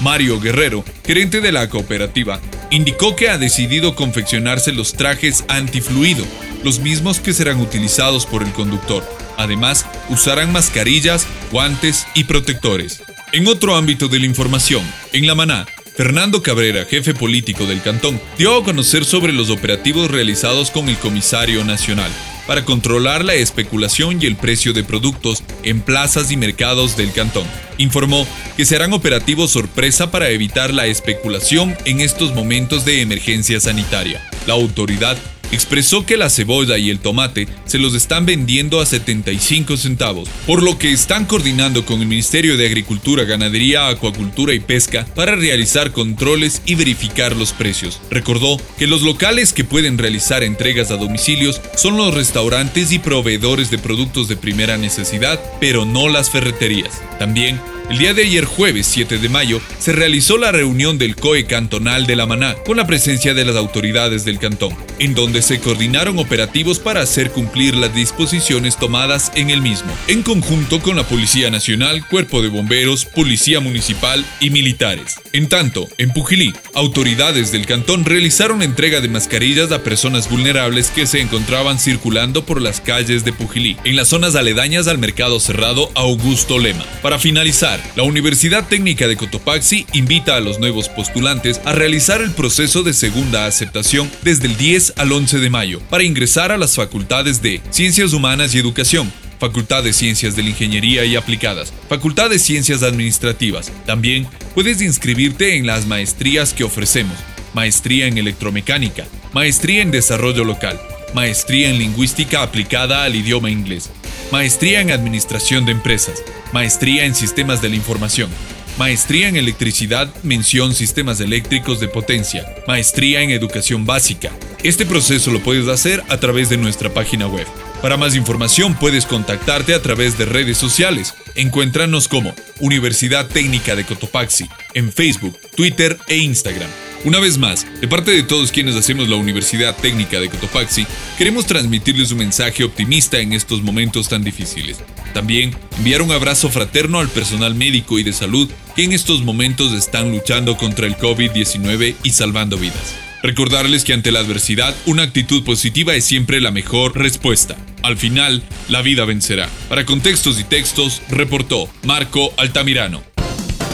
Mario 0.00 0.40
Guerrero, 0.40 0.84
gerente 1.06 1.40
de 1.40 1.52
la 1.52 1.68
cooperativa, 1.68 2.40
indicó 2.74 3.14
que 3.14 3.28
ha 3.28 3.38
decidido 3.38 3.94
confeccionarse 3.94 4.72
los 4.72 4.94
trajes 4.94 5.44
antifluido, 5.48 6.24
los 6.64 6.80
mismos 6.80 7.20
que 7.20 7.32
serán 7.32 7.60
utilizados 7.60 8.26
por 8.26 8.42
el 8.42 8.52
conductor. 8.52 9.08
Además, 9.36 9.86
usarán 10.08 10.52
mascarillas, 10.52 11.26
guantes 11.52 12.06
y 12.14 12.24
protectores. 12.24 13.02
En 13.32 13.46
otro 13.46 13.76
ámbito 13.76 14.08
de 14.08 14.18
la 14.18 14.26
información, 14.26 14.82
en 15.12 15.26
La 15.26 15.34
Maná, 15.34 15.66
Fernando 15.96 16.42
Cabrera, 16.42 16.84
jefe 16.84 17.14
político 17.14 17.66
del 17.66 17.80
cantón, 17.80 18.20
dio 18.36 18.56
a 18.56 18.64
conocer 18.64 19.04
sobre 19.04 19.32
los 19.32 19.50
operativos 19.50 20.10
realizados 20.10 20.72
con 20.72 20.88
el 20.88 20.98
comisario 20.98 21.64
nacional 21.64 22.10
para 22.46 22.64
controlar 22.64 23.24
la 23.24 23.34
especulación 23.34 24.20
y 24.20 24.26
el 24.26 24.36
precio 24.36 24.72
de 24.72 24.84
productos 24.84 25.42
en 25.62 25.80
plazas 25.80 26.30
y 26.30 26.36
mercados 26.36 26.96
del 26.96 27.12
cantón. 27.12 27.46
Informó 27.78 28.26
que 28.56 28.64
se 28.64 28.76
harán 28.76 28.92
operativos 28.92 29.50
sorpresa 29.50 30.10
para 30.10 30.30
evitar 30.30 30.72
la 30.72 30.86
especulación 30.86 31.76
en 31.84 32.00
estos 32.00 32.34
momentos 32.34 32.84
de 32.84 33.00
emergencia 33.00 33.60
sanitaria. 33.60 34.20
La 34.46 34.54
autoridad 34.54 35.16
expresó 35.54 36.04
que 36.04 36.16
la 36.16 36.30
cebolla 36.30 36.76
y 36.78 36.90
el 36.90 36.98
tomate 36.98 37.48
se 37.64 37.78
los 37.78 37.94
están 37.94 38.26
vendiendo 38.26 38.80
a 38.80 38.86
75 38.86 39.76
centavos, 39.76 40.28
por 40.46 40.62
lo 40.62 40.78
que 40.78 40.92
están 40.92 41.24
coordinando 41.24 41.84
con 41.86 42.00
el 42.00 42.06
Ministerio 42.06 42.56
de 42.56 42.66
Agricultura, 42.66 43.24
Ganadería, 43.24 43.88
Acuacultura 43.88 44.52
y 44.54 44.60
Pesca 44.60 45.06
para 45.14 45.36
realizar 45.36 45.92
controles 45.92 46.62
y 46.66 46.74
verificar 46.74 47.36
los 47.36 47.52
precios. 47.52 48.00
Recordó 48.10 48.60
que 48.78 48.86
los 48.86 49.02
locales 49.02 49.52
que 49.52 49.64
pueden 49.64 49.98
realizar 49.98 50.42
entregas 50.42 50.90
a 50.90 50.96
domicilios 50.96 51.60
son 51.76 51.96
los 51.96 52.14
restaurantes 52.14 52.92
y 52.92 52.98
proveedores 52.98 53.70
de 53.70 53.78
productos 53.78 54.28
de 54.28 54.36
primera 54.36 54.76
necesidad, 54.76 55.40
pero 55.60 55.84
no 55.84 56.08
las 56.08 56.30
ferreterías. 56.30 57.02
También 57.18 57.60
el 57.90 57.98
día 57.98 58.14
de 58.14 58.22
ayer 58.22 58.44
jueves 58.44 58.86
7 58.86 59.18
de 59.18 59.28
mayo 59.28 59.60
se 59.78 59.92
realizó 59.92 60.38
la 60.38 60.52
reunión 60.52 60.98
del 60.98 61.16
COE 61.16 61.44
cantonal 61.44 62.06
de 62.06 62.16
La 62.16 62.26
Maná 62.26 62.54
con 62.64 62.76
la 62.76 62.86
presencia 62.86 63.34
de 63.34 63.44
las 63.44 63.56
autoridades 63.56 64.24
del 64.24 64.38
cantón, 64.38 64.76
en 64.98 65.14
donde 65.14 65.42
se 65.42 65.60
coordinaron 65.60 66.18
operativos 66.18 66.78
para 66.78 67.02
hacer 67.02 67.30
cumplir 67.30 67.74
las 67.74 67.94
disposiciones 67.94 68.76
tomadas 68.76 69.32
en 69.34 69.50
el 69.50 69.60
mismo, 69.60 69.92
en 70.08 70.22
conjunto 70.22 70.80
con 70.80 70.96
la 70.96 71.04
Policía 71.04 71.50
Nacional, 71.50 72.06
Cuerpo 72.08 72.42
de 72.42 72.48
Bomberos, 72.48 73.04
Policía 73.04 73.60
Municipal 73.60 74.24
y 74.40 74.50
militares. 74.50 75.16
En 75.32 75.48
tanto, 75.48 75.88
en 75.98 76.10
Pujilí, 76.10 76.52
autoridades 76.74 77.52
del 77.52 77.66
cantón 77.66 78.04
realizaron 78.04 78.62
entrega 78.62 79.00
de 79.00 79.08
mascarillas 79.08 79.72
a 79.72 79.82
personas 79.82 80.30
vulnerables 80.30 80.90
que 80.90 81.06
se 81.06 81.20
encontraban 81.20 81.78
circulando 81.78 82.44
por 82.46 82.60
las 82.60 82.80
calles 82.80 83.24
de 83.24 83.32
Pujilí, 83.32 83.76
en 83.84 83.96
las 83.96 84.08
zonas 84.08 84.34
aledañas 84.36 84.88
al 84.88 84.98
mercado 84.98 85.40
cerrado 85.40 85.90
Augusto 85.94 86.58
Lema. 86.58 86.84
Para 87.02 87.18
finalizar, 87.18 87.73
la 87.96 88.02
Universidad 88.02 88.66
Técnica 88.66 89.08
de 89.08 89.16
Cotopaxi 89.16 89.86
invita 89.92 90.36
a 90.36 90.40
los 90.40 90.58
nuevos 90.58 90.88
postulantes 90.88 91.60
a 91.64 91.72
realizar 91.72 92.20
el 92.20 92.32
proceso 92.32 92.82
de 92.82 92.92
segunda 92.92 93.46
aceptación 93.46 94.10
desde 94.22 94.46
el 94.46 94.56
10 94.56 94.94
al 94.96 95.12
11 95.12 95.38
de 95.38 95.50
mayo 95.50 95.80
para 95.90 96.04
ingresar 96.04 96.52
a 96.52 96.58
las 96.58 96.76
facultades 96.76 97.42
de 97.42 97.60
Ciencias 97.70 98.12
Humanas 98.12 98.54
y 98.54 98.58
Educación, 98.58 99.12
Facultad 99.38 99.82
de 99.82 99.92
Ciencias 99.92 100.36
de 100.36 100.42
la 100.42 100.50
Ingeniería 100.50 101.04
y 101.04 101.16
Aplicadas, 101.16 101.72
Facultad 101.88 102.30
de 102.30 102.38
Ciencias 102.38 102.82
Administrativas. 102.82 103.70
También 103.86 104.26
puedes 104.54 104.80
inscribirte 104.80 105.56
en 105.56 105.66
las 105.66 105.86
maestrías 105.86 106.54
que 106.54 106.64
ofrecemos. 106.64 107.16
Maestría 107.54 108.06
en 108.06 108.18
Electromecánica, 108.18 109.04
Maestría 109.32 109.82
en 109.82 109.90
Desarrollo 109.90 110.44
Local, 110.44 110.80
Maestría 111.14 111.70
en 111.70 111.78
Lingüística 111.78 112.42
aplicada 112.42 113.04
al 113.04 113.14
idioma 113.14 113.50
inglés, 113.50 113.90
Maestría 114.32 114.80
en 114.80 114.90
Administración 114.90 115.64
de 115.64 115.72
Empresas, 115.72 116.22
Maestría 116.52 117.04
en 117.04 117.14
Sistemas 117.14 117.62
de 117.62 117.68
la 117.68 117.76
Información, 117.76 118.30
Maestría 118.78 119.28
en 119.28 119.36
Electricidad, 119.36 120.12
mención 120.22 120.74
Sistemas 120.74 121.20
Eléctricos 121.20 121.78
de 121.78 121.88
Potencia, 121.88 122.44
Maestría 122.66 123.20
en 123.20 123.30
Educación 123.30 123.86
Básica. 123.86 124.32
Este 124.62 124.86
proceso 124.86 125.30
lo 125.30 125.40
puedes 125.40 125.68
hacer 125.68 126.02
a 126.08 126.18
través 126.18 126.48
de 126.48 126.56
nuestra 126.56 126.92
página 126.92 127.28
web. 127.28 127.46
Para 127.82 127.96
más 127.96 128.16
información 128.16 128.74
puedes 128.74 129.06
contactarte 129.06 129.74
a 129.74 129.82
través 129.82 130.16
de 130.18 130.24
redes 130.24 130.56
sociales. 130.56 131.14
Encuéntranos 131.34 132.08
como 132.08 132.34
Universidad 132.58 133.28
Técnica 133.28 133.76
de 133.76 133.84
Cotopaxi 133.84 134.48
en 134.72 134.90
Facebook, 134.90 135.38
Twitter 135.54 135.98
e 136.08 136.16
Instagram. 136.16 136.70
Una 137.04 137.20
vez 137.20 137.36
más, 137.36 137.66
de 137.82 137.86
parte 137.86 138.12
de 138.12 138.22
todos 138.22 138.50
quienes 138.50 138.76
hacemos 138.76 139.10
la 139.10 139.16
Universidad 139.16 139.76
Técnica 139.76 140.18
de 140.18 140.30
Cotopaxi, 140.30 140.86
queremos 141.18 141.44
transmitirles 141.44 142.12
un 142.12 142.18
mensaje 142.18 142.64
optimista 142.64 143.18
en 143.18 143.34
estos 143.34 143.62
momentos 143.62 144.08
tan 144.08 144.24
difíciles. 144.24 144.78
También 145.12 145.54
enviar 145.76 146.00
un 146.00 146.12
abrazo 146.12 146.48
fraterno 146.48 147.00
al 147.00 147.10
personal 147.10 147.54
médico 147.54 147.98
y 147.98 148.04
de 148.04 148.14
salud 148.14 148.50
que 148.74 148.84
en 148.84 148.92
estos 148.92 149.22
momentos 149.22 149.74
están 149.74 150.12
luchando 150.12 150.56
contra 150.56 150.86
el 150.86 150.96
COVID-19 150.96 151.94
y 152.02 152.10
salvando 152.10 152.56
vidas. 152.56 152.94
Recordarles 153.22 153.84
que 153.84 153.92
ante 153.92 154.10
la 154.10 154.20
adversidad, 154.20 154.74
una 154.86 155.02
actitud 155.02 155.44
positiva 155.44 155.94
es 155.94 156.06
siempre 156.06 156.40
la 156.40 156.52
mejor 156.52 156.96
respuesta. 156.96 157.54
Al 157.82 157.98
final, 157.98 158.42
la 158.70 158.80
vida 158.80 159.04
vencerá. 159.04 159.50
Para 159.68 159.84
contextos 159.84 160.40
y 160.40 160.44
textos, 160.44 161.02
reportó 161.10 161.68
Marco 161.82 162.32
Altamirano. 162.38 163.02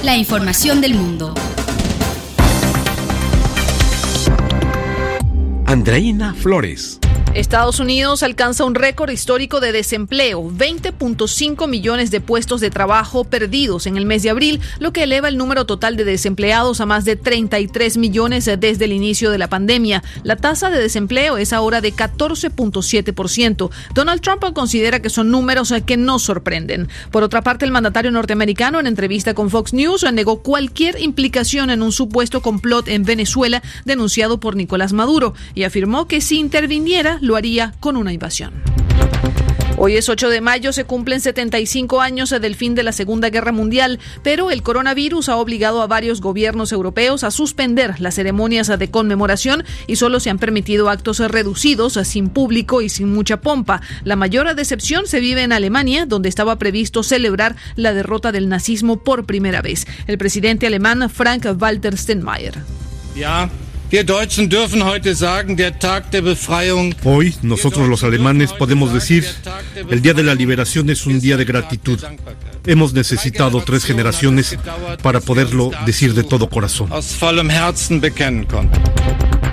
La 0.02 0.16
información 0.16 0.80
del 0.80 0.94
mundo. 0.94 1.34
Andreina 5.70 6.34
Flores. 6.34 6.98
Estados 7.34 7.78
Unidos 7.78 8.24
alcanza 8.24 8.64
un 8.64 8.74
récord 8.74 9.08
histórico 9.08 9.60
de 9.60 9.70
desempleo, 9.70 10.50
20.5 10.50 11.68
millones 11.68 12.10
de 12.10 12.20
puestos 12.20 12.60
de 12.60 12.70
trabajo 12.70 13.22
perdidos 13.22 13.86
en 13.86 13.96
el 13.96 14.04
mes 14.04 14.24
de 14.24 14.30
abril, 14.30 14.60
lo 14.80 14.92
que 14.92 15.04
eleva 15.04 15.28
el 15.28 15.36
número 15.36 15.64
total 15.64 15.96
de 15.96 16.04
desempleados 16.04 16.80
a 16.80 16.86
más 16.86 17.04
de 17.04 17.14
33 17.14 17.98
millones 17.98 18.50
desde 18.58 18.84
el 18.84 18.92
inicio 18.92 19.30
de 19.30 19.38
la 19.38 19.48
pandemia. 19.48 20.02
La 20.24 20.34
tasa 20.34 20.70
de 20.70 20.80
desempleo 20.80 21.36
es 21.36 21.52
ahora 21.52 21.80
de 21.80 21.94
14.7%. 21.94 23.70
Donald 23.94 24.22
Trump 24.22 24.52
considera 24.52 25.00
que 25.00 25.08
son 25.08 25.30
números 25.30 25.72
que 25.86 25.96
no 25.96 26.18
sorprenden. 26.18 26.88
Por 27.12 27.22
otra 27.22 27.42
parte, 27.42 27.64
el 27.64 27.70
mandatario 27.70 28.10
norteamericano 28.10 28.80
en 28.80 28.88
entrevista 28.88 29.34
con 29.34 29.50
Fox 29.50 29.72
News 29.72 30.04
negó 30.12 30.42
cualquier 30.42 31.00
implicación 31.00 31.70
en 31.70 31.82
un 31.82 31.92
supuesto 31.92 32.42
complot 32.42 32.88
en 32.88 33.04
Venezuela 33.04 33.62
denunciado 33.84 34.40
por 34.40 34.56
Nicolás 34.56 34.92
Maduro 34.92 35.34
y 35.54 35.62
afirmó 35.62 36.08
que 36.08 36.20
si 36.20 36.40
interviniera 36.40 37.19
lo 37.20 37.36
haría 37.36 37.74
con 37.80 37.96
una 37.96 38.12
invasión. 38.12 38.52
Hoy 39.82 39.96
es 39.96 40.10
8 40.10 40.28
de 40.28 40.42
mayo, 40.42 40.74
se 40.74 40.84
cumplen 40.84 41.22
75 41.22 42.02
años 42.02 42.28
del 42.28 42.54
fin 42.54 42.74
de 42.74 42.82
la 42.82 42.92
Segunda 42.92 43.30
Guerra 43.30 43.50
Mundial, 43.50 43.98
pero 44.22 44.50
el 44.50 44.62
coronavirus 44.62 45.30
ha 45.30 45.36
obligado 45.36 45.80
a 45.80 45.86
varios 45.86 46.20
gobiernos 46.20 46.70
europeos 46.72 47.24
a 47.24 47.30
suspender 47.30 47.98
las 47.98 48.16
ceremonias 48.16 48.66
de 48.66 48.90
conmemoración 48.90 49.64
y 49.86 49.96
solo 49.96 50.20
se 50.20 50.28
han 50.28 50.38
permitido 50.38 50.90
actos 50.90 51.18
reducidos, 51.20 51.94
sin 52.04 52.28
público 52.28 52.82
y 52.82 52.90
sin 52.90 53.10
mucha 53.10 53.40
pompa. 53.40 53.80
La 54.04 54.16
mayor 54.16 54.54
decepción 54.54 55.06
se 55.06 55.18
vive 55.18 55.44
en 55.44 55.52
Alemania, 55.52 56.04
donde 56.04 56.28
estaba 56.28 56.56
previsto 56.56 57.02
celebrar 57.02 57.56
la 57.74 57.94
derrota 57.94 58.32
del 58.32 58.50
nazismo 58.50 59.02
por 59.02 59.24
primera 59.24 59.62
vez. 59.62 59.86
El 60.06 60.18
presidente 60.18 60.66
alemán 60.66 61.08
Frank-Walter 61.08 61.96
Steinmeier. 61.96 62.58
Hoy 67.02 67.34
nosotros 67.42 67.88
los 67.88 68.04
alemanes 68.04 68.52
podemos 68.52 68.92
decir, 68.92 69.26
el 69.90 70.00
Día 70.00 70.14
de 70.14 70.22
la 70.22 70.36
Liberación 70.36 70.90
es 70.90 71.06
un 71.06 71.18
día 71.18 71.36
de 71.36 71.44
gratitud. 71.44 71.98
Hemos 72.66 72.92
necesitado 72.92 73.60
tres 73.62 73.84
generaciones 73.84 74.56
para 75.02 75.20
poderlo 75.20 75.72
decir 75.86 76.14
de 76.14 76.22
todo 76.22 76.48
corazón. 76.48 76.88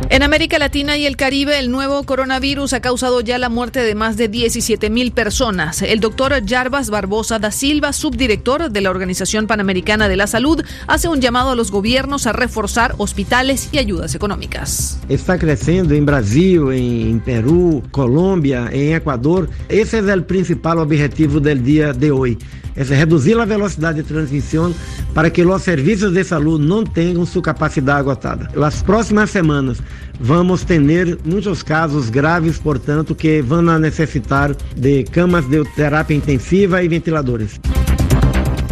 En 0.10 0.24
América 0.24 0.58
Latina 0.60 0.98
y 0.98 1.06
el 1.06 1.18
Caribe, 1.18 1.60
el 1.60 1.70
nuevo 1.72 2.04
coronavirus 2.04 2.74
ha 2.74 2.82
causado 2.82 3.22
ya 3.22 3.38
la 3.38 3.50
muerte 3.50 3.82
de 3.82 3.96
más 3.96 4.16
de 4.16 4.28
17 4.28 4.90
mil 4.90 5.12
personas. 5.12 5.82
El 5.82 6.00
doctor 6.00 6.34
Jarbas 6.46 6.90
Barbosa 6.90 7.40
da 7.40 7.52
Silva, 7.52 7.94
subdirector 7.94 8.72
de 8.72 8.82
la 8.82 8.90
Organización 8.90 9.48
Panamericana 9.48 10.08
de 10.08 10.16
la 10.16 10.28
Salud, 10.28 10.64
hace 10.88 11.08
un 11.08 11.20
llamado 11.20 11.52
a 11.52 11.56
los 11.56 11.72
gobiernos 11.72 12.28
a 12.28 12.34
reforzar 12.34 12.96
hospitales 12.98 13.70
y 13.72 13.80
ayudas 13.80 14.16
económicas. 14.16 15.00
Está 15.10 15.38
creciendo 15.38 15.94
en 15.94 16.06
Brasil, 16.06 16.62
en 16.72 17.20
Perú, 17.20 17.84
Colombia, 17.92 18.70
en 18.72 18.96
Ecuador. 18.96 19.50
Ese 19.68 20.00
es 20.00 20.06
el 20.06 20.26
principal 20.26 20.80
objetivo 20.80 21.40
del 21.40 21.64
día 21.64 21.94
de 21.94 22.12
hoy. 22.12 22.38
Es 22.78 22.90
reducir 22.90 23.36
la 23.36 23.46
velocidad 23.46 23.96
de 23.96 24.04
transmisión 24.04 24.74
para 25.14 25.32
que 25.32 25.44
los 25.44 25.64
servicios 25.64 26.14
de 26.14 26.24
salud 26.24 26.60
no 26.60 26.84
tengan 26.84 27.26
su 27.26 27.42
capacidad 27.42 27.98
agotada. 27.98 28.50
Las 28.56 28.84
próximas 28.84 29.32
semanas 29.32 29.80
vamos 30.20 30.64
ter 30.64 31.18
muitos 31.26 31.64
casos 31.64 32.12
graves, 32.12 32.60
portanto, 32.60 33.16
que 33.16 33.42
vão 33.42 33.64
necessitar 33.80 34.56
de 34.76 35.04
camas 35.06 35.50
de 35.50 35.66
terapia 35.76 36.16
intensiva 36.16 36.84
e 36.84 36.88
ventiladores. 36.88 37.60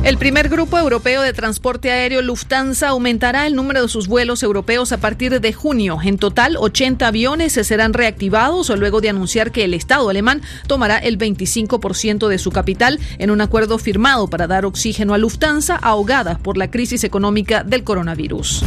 El 0.05 0.19
primer 0.19 0.50
grupo 0.50 0.77
europeo 0.77 1.24
de 1.24 1.33
transporte 1.33 1.89
aéreo 1.89 2.21
Lufthansa 2.21 2.89
aumentará 2.89 3.47
el 3.47 3.55
número 3.55 3.81
de 3.81 3.88
sus 3.88 4.07
vuelos 4.07 4.43
europeos 4.43 4.91
a 4.91 4.97
partir 4.97 5.41
de 5.41 5.51
junio. 5.51 5.97
En 6.03 6.19
total, 6.19 6.57
80 6.59 7.07
aviones 7.07 7.53
se 7.53 7.63
serán 7.63 7.91
reactivados 7.91 8.69
luego 8.77 9.01
de 9.01 9.09
anunciar 9.09 9.51
que 9.51 9.63
el 9.63 9.74
Estado 9.74 10.07
alemán 10.07 10.43
tomará 10.67 11.00
el 11.00 11.17
25% 11.17 12.27
de 12.27 12.38
su 12.38 12.51
capital 12.51 13.00
en 13.17 13.31
un 13.31 13.41
acuerdo 13.41 13.79
firmado 13.79 14.27
para 14.27 14.45
dar 14.45 14.65
oxígeno 14.65 15.15
a 15.15 15.17
Lufthansa 15.17 15.75
ahogada 15.75 16.38
por 16.38 16.55
la 16.55 16.69
crisis 16.69 17.03
económica 17.03 17.63
del 17.63 17.83
coronavirus. 17.83 18.63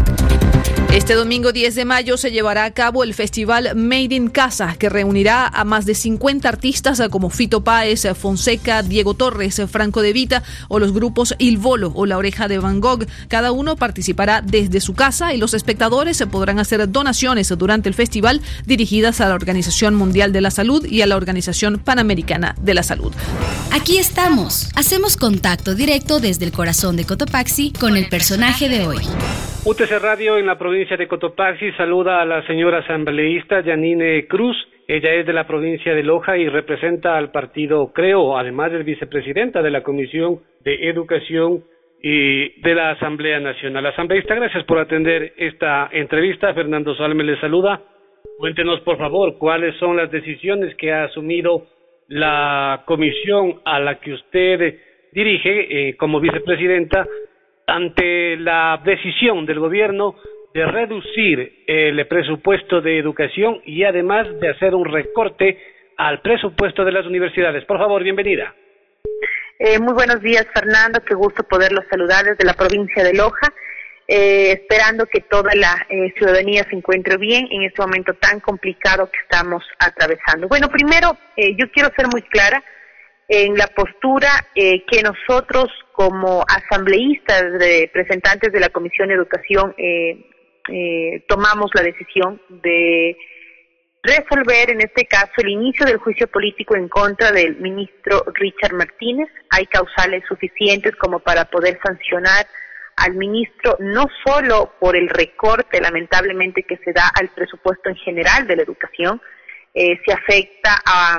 Este 0.92 1.14
domingo 1.14 1.52
10 1.52 1.74
de 1.74 1.84
mayo 1.84 2.16
se 2.16 2.30
llevará 2.30 2.64
a 2.64 2.72
cabo 2.72 3.04
el 3.04 3.14
festival 3.14 3.76
Made 3.76 4.14
in 4.14 4.30
Casa, 4.30 4.74
que 4.78 4.88
reunirá 4.88 5.46
a 5.46 5.64
más 5.64 5.86
de 5.86 5.94
50 5.94 6.48
artistas 6.48 7.00
como 7.10 7.30
Fito 7.30 7.62
Páez, 7.62 8.06
Fonseca, 8.18 8.82
Diego 8.82 9.14
Torres, 9.14 9.60
Franco 9.70 10.02
de 10.02 10.12
Vita 10.12 10.42
o 10.68 10.78
los 10.78 10.92
grupos 10.92 11.34
Il 11.38 11.58
Volo 11.58 11.92
o 11.94 12.04
La 12.06 12.18
Oreja 12.18 12.48
de 12.48 12.58
Van 12.58 12.80
Gogh. 12.80 13.06
Cada 13.28 13.52
uno 13.52 13.76
participará 13.76 14.40
desde 14.40 14.80
su 14.80 14.94
casa 14.94 15.34
y 15.34 15.38
los 15.38 15.54
espectadores 15.54 16.16
se 16.16 16.26
podrán 16.26 16.58
hacer 16.58 16.90
donaciones 16.90 17.48
durante 17.56 17.88
el 17.88 17.94
festival 17.94 18.40
dirigidas 18.66 19.20
a 19.20 19.28
la 19.28 19.34
Organización 19.34 19.94
Mundial 19.94 20.32
de 20.32 20.40
la 20.40 20.50
Salud 20.50 20.84
y 20.84 21.02
a 21.02 21.06
la 21.06 21.16
Organización 21.16 21.78
Panamericana 21.78 22.56
de 22.60 22.74
la 22.74 22.82
Salud. 22.82 23.12
Aquí 23.70 23.98
estamos. 23.98 24.68
Hacemos 24.74 25.16
contacto 25.16 25.74
directo 25.74 26.18
desde 26.18 26.44
el 26.44 26.52
corazón 26.52 26.96
de 26.96 27.04
Cotopaxi 27.04 27.72
con 27.72 27.96
el 27.96 28.08
personaje 28.08 28.68
de 28.68 28.86
hoy. 28.86 28.98
UTC 29.64 30.00
Radio 30.00 30.38
en 30.38 30.46
la 30.46 30.56
provincia 30.56 30.96
de 30.96 31.08
Cotopaxi 31.08 31.72
saluda 31.72 32.22
a 32.22 32.24
la 32.24 32.46
señora 32.46 32.78
asambleísta 32.78 33.62
Janine 33.62 34.26
Cruz. 34.26 34.56
Ella 34.86 35.12
es 35.14 35.26
de 35.26 35.32
la 35.32 35.46
provincia 35.46 35.94
de 35.94 36.02
Loja 36.02 36.38
y 36.38 36.48
representa 36.48 37.18
al 37.18 37.30
partido 37.32 37.92
Creo, 37.92 38.38
además 38.38 38.72
es 38.72 38.84
vicepresidenta 38.84 39.60
de 39.60 39.70
la 39.70 39.82
Comisión 39.82 40.40
de 40.64 40.88
Educación 40.88 41.64
y 42.00 42.60
de 42.62 42.74
la 42.74 42.90
Asamblea 42.90 43.40
Nacional. 43.40 43.84
Asambleísta, 43.86 44.36
gracias 44.36 44.64
por 44.64 44.78
atender 44.78 45.34
esta 45.36 45.88
entrevista. 45.92 46.54
Fernando 46.54 46.94
Salme 46.94 47.24
le 47.24 47.38
saluda. 47.40 47.82
Cuéntenos, 48.38 48.80
por 48.80 48.96
favor, 48.96 49.36
cuáles 49.38 49.76
son 49.76 49.96
las 49.96 50.10
decisiones 50.10 50.74
que 50.76 50.92
ha 50.92 51.04
asumido 51.04 51.66
la 52.06 52.84
comisión 52.86 53.60
a 53.64 53.80
la 53.80 53.96
que 53.96 54.12
usted 54.12 54.78
dirige 55.12 55.88
eh, 55.88 55.96
como 55.96 56.20
vicepresidenta 56.20 57.06
ante 57.68 58.36
la 58.38 58.80
decisión 58.82 59.44
del 59.44 59.60
gobierno 59.60 60.16
de 60.54 60.64
reducir 60.64 61.64
el 61.66 62.06
presupuesto 62.08 62.80
de 62.80 62.98
educación 62.98 63.60
y 63.64 63.84
además 63.84 64.26
de 64.40 64.48
hacer 64.48 64.74
un 64.74 64.86
recorte 64.86 65.58
al 65.98 66.22
presupuesto 66.22 66.84
de 66.84 66.92
las 66.92 67.04
universidades. 67.04 67.64
Por 67.66 67.78
favor, 67.78 68.02
bienvenida. 68.02 68.54
Eh, 69.58 69.78
muy 69.78 69.92
buenos 69.92 70.22
días, 70.22 70.46
Fernando. 70.54 71.00
Qué 71.04 71.14
gusto 71.14 71.42
poderlos 71.42 71.84
saludar 71.90 72.24
desde 72.24 72.44
la 72.44 72.54
provincia 72.54 73.04
de 73.04 73.12
Loja. 73.12 73.52
Eh, 74.10 74.52
esperando 74.52 75.04
que 75.04 75.20
toda 75.20 75.54
la 75.54 75.86
eh, 75.90 76.14
ciudadanía 76.16 76.64
se 76.64 76.74
encuentre 76.74 77.18
bien 77.18 77.46
en 77.50 77.64
este 77.64 77.82
momento 77.82 78.14
tan 78.14 78.40
complicado 78.40 79.10
que 79.10 79.18
estamos 79.20 79.62
atravesando. 79.78 80.48
Bueno, 80.48 80.68
primero, 80.70 81.18
yo 81.36 81.70
quiero 81.70 81.90
ser 81.94 82.06
muy 82.10 82.22
clara 82.22 82.64
en 83.28 83.54
la 83.56 83.66
postura 83.68 84.30
que 84.54 85.02
nosotros 85.02 85.68
como 85.98 86.44
asambleístas, 86.46 87.42
representantes 87.58 88.52
de 88.52 88.60
la 88.60 88.68
Comisión 88.68 89.08
de 89.08 89.14
Educación, 89.14 89.74
eh, 89.76 90.16
eh, 90.68 91.24
tomamos 91.26 91.72
la 91.74 91.82
decisión 91.82 92.40
de 92.48 93.16
resolver 94.00 94.70
en 94.70 94.80
este 94.80 95.06
caso 95.06 95.32
el 95.38 95.48
inicio 95.48 95.84
del 95.84 95.96
juicio 95.96 96.28
político 96.28 96.76
en 96.76 96.88
contra 96.88 97.32
del 97.32 97.56
ministro 97.56 98.24
Richard 98.34 98.74
Martínez. 98.74 99.28
Hay 99.50 99.66
causales 99.66 100.22
suficientes 100.28 100.94
como 100.94 101.18
para 101.18 101.46
poder 101.46 101.80
sancionar 101.84 102.46
al 102.94 103.14
ministro 103.14 103.76
no 103.80 104.06
solo 104.24 104.74
por 104.78 104.94
el 104.94 105.08
recorte 105.08 105.80
lamentablemente 105.80 106.62
que 106.62 106.76
se 106.76 106.92
da 106.92 107.10
al 107.20 107.28
presupuesto 107.30 107.88
en 107.88 107.96
general 107.96 108.46
de 108.46 108.54
la 108.54 108.62
educación, 108.62 109.20
eh, 109.74 109.98
se 110.06 110.12
afecta 110.12 110.80
a 110.86 111.18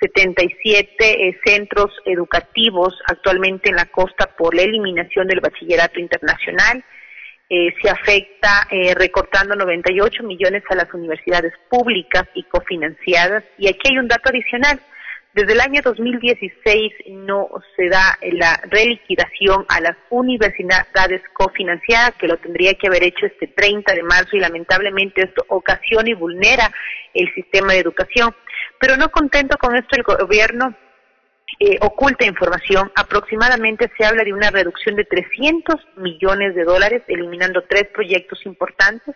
77 0.00 0.94
eh, 0.98 1.38
centros 1.44 1.90
educativos 2.04 2.94
actualmente 3.06 3.70
en 3.70 3.76
la 3.76 3.86
costa 3.86 4.26
por 4.36 4.54
la 4.54 4.62
eliminación 4.62 5.26
del 5.26 5.40
bachillerato 5.40 6.00
internacional. 6.00 6.84
Eh, 7.48 7.72
se 7.80 7.88
afecta 7.88 8.66
eh, 8.70 8.94
recortando 8.94 9.54
98 9.54 10.24
millones 10.24 10.64
a 10.68 10.74
las 10.74 10.92
universidades 10.92 11.52
públicas 11.70 12.24
y 12.34 12.42
cofinanciadas. 12.44 13.44
Y 13.58 13.68
aquí 13.68 13.90
hay 13.90 13.98
un 13.98 14.08
dato 14.08 14.30
adicional. 14.30 14.80
Desde 15.32 15.52
el 15.52 15.60
año 15.60 15.82
2016 15.84 16.92
no 17.10 17.50
se 17.76 17.90
da 17.90 18.18
la 18.22 18.58
reliquidación 18.70 19.66
a 19.68 19.82
las 19.82 19.94
universidades 20.08 21.20
cofinanciadas, 21.34 22.14
que 22.18 22.26
lo 22.26 22.38
tendría 22.38 22.72
que 22.72 22.86
haber 22.86 23.04
hecho 23.04 23.26
este 23.26 23.46
30 23.48 23.94
de 23.94 24.02
marzo 24.02 24.34
y 24.34 24.40
lamentablemente 24.40 25.24
esto 25.24 25.44
ocasiona 25.48 26.08
y 26.08 26.14
vulnera 26.14 26.72
el 27.12 27.30
sistema 27.34 27.74
de 27.74 27.80
educación. 27.80 28.34
Pero 28.78 28.96
no 28.96 29.08
contento 29.10 29.56
con 29.58 29.76
esto, 29.76 29.96
el 29.96 30.02
gobierno 30.02 30.74
eh, 31.58 31.78
oculta 31.80 32.26
información. 32.26 32.92
Aproximadamente 32.94 33.90
se 33.96 34.04
habla 34.04 34.24
de 34.24 34.32
una 34.32 34.50
reducción 34.50 34.96
de 34.96 35.04
300 35.04 35.76
millones 35.96 36.54
de 36.54 36.64
dólares, 36.64 37.02
eliminando 37.08 37.64
tres 37.68 37.86
proyectos 37.94 38.44
importantes. 38.44 39.14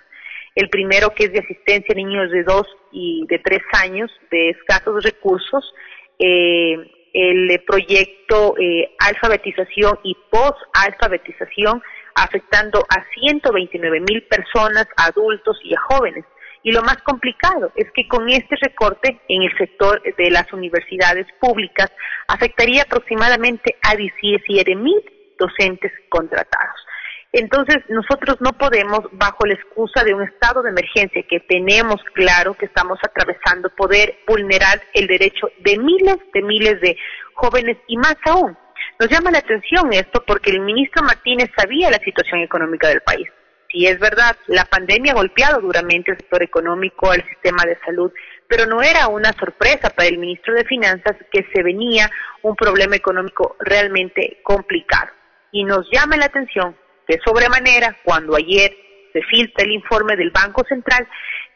El 0.55 0.69
primero 0.69 1.11
que 1.15 1.25
es 1.25 1.33
de 1.33 1.41
asistencia 1.41 1.93
a 1.93 1.97
niños 1.97 2.31
de 2.31 2.43
dos 2.45 2.67
y 2.93 3.27
de 3.29 3.39
tres 3.39 3.63
años 3.73 4.11
de 4.31 4.51
escasos 4.51 5.03
recursos. 5.05 5.75
Eh, 6.19 6.77
el 7.13 7.63
proyecto 7.67 8.55
eh, 8.59 8.95
alfabetización 8.99 9.99
y 10.05 10.17
post-alfabetización 10.31 11.83
afectando 12.15 12.87
a 12.89 13.05
129 13.21 14.01
mil 14.01 14.23
personas, 14.25 14.87
adultos 14.97 15.59
y 15.65 15.75
a 15.75 15.81
jóvenes 15.81 16.25
Y 16.63 16.73
lo 16.73 16.83
más 16.83 16.99
complicado 17.03 17.73
es 17.75 17.91
que 17.95 18.07
con 18.07 18.29
este 18.29 18.57
recorte 18.57 19.21
en 19.29 19.43
el 19.43 19.57
sector 19.57 20.03
de 20.03 20.31
las 20.31 20.53
universidades 20.53 21.27
públicas 21.41 21.91
afectaría 22.29 22.83
aproximadamente 22.83 23.77
a 23.83 23.97
17 23.97 24.77
mil 24.77 25.01
docentes 25.39 25.93
contratados. 26.11 26.87
Entonces, 27.33 27.77
nosotros 27.89 28.39
no 28.41 28.53
podemos, 28.59 29.01
bajo 29.13 29.47
la 29.47 29.55
excusa 29.55 30.03
de 30.03 30.15
un 30.15 30.23
estado 30.23 30.63
de 30.63 30.71
emergencia 30.71 31.23
que 31.29 31.39
tenemos 31.41 32.03
claro 32.13 32.55
que 32.55 32.67
estamos 32.67 32.99
atravesando, 33.03 33.71
poder 33.71 34.19
vulnerar 34.27 34.83
el 34.95 35.07
derecho 35.07 35.49
de 35.61 35.79
miles 35.79 36.19
de 36.35 36.43
miles 36.43 36.81
de 36.81 36.97
jóvenes 37.35 37.79
y 37.87 37.97
más 37.97 38.17
aún. 38.27 38.57
Nos 38.99 39.09
llama 39.09 39.31
la 39.31 39.39
atención 39.39 39.93
esto 39.93 40.23
porque 40.27 40.51
el 40.51 40.61
ministro 40.61 41.05
Martínez 41.05 41.51
sabía 41.57 41.91
la 41.91 41.99
situación 41.99 42.41
económica 42.41 42.89
del 42.89 43.01
país. 43.01 43.29
Si 43.71 43.87
es 43.87 44.01
verdad, 44.01 44.37
la 44.49 44.65
pandemia 44.65 45.13
ha 45.13 45.17
golpeado 45.17 45.61
duramente 45.61 46.11
el 46.11 46.17
sector 46.17 46.43
económico, 46.43 47.11
al 47.11 47.25
sistema 47.29 47.65
de 47.65 47.79
salud, 47.85 48.13
pero 48.49 48.67
no 48.67 48.83
era 48.83 49.07
una 49.07 49.33
sorpresa 49.35 49.91
para 49.91 50.09
el 50.09 50.19
ministro 50.19 50.55
de 50.55 50.65
Finanzas 50.65 51.17
que 51.31 51.47
se 51.53 51.63
venía 51.63 52.11
un 52.43 52.57
problema 52.57 52.97
económico 52.97 53.57
realmente 53.61 54.41
complicado. 54.43 55.13
Y 55.53 55.65
nos 55.65 55.89
llama 55.93 56.17
la 56.17 56.27
atención 56.27 56.77
de 57.07 57.21
sobremanera 57.25 57.97
cuando 58.05 58.37
ayer 58.37 58.75
se 59.13 59.23
filtra 59.23 59.65
el 59.65 59.73
informe 59.73 60.17
del 60.17 60.31
Banco 60.31 60.65
Central 60.69 61.07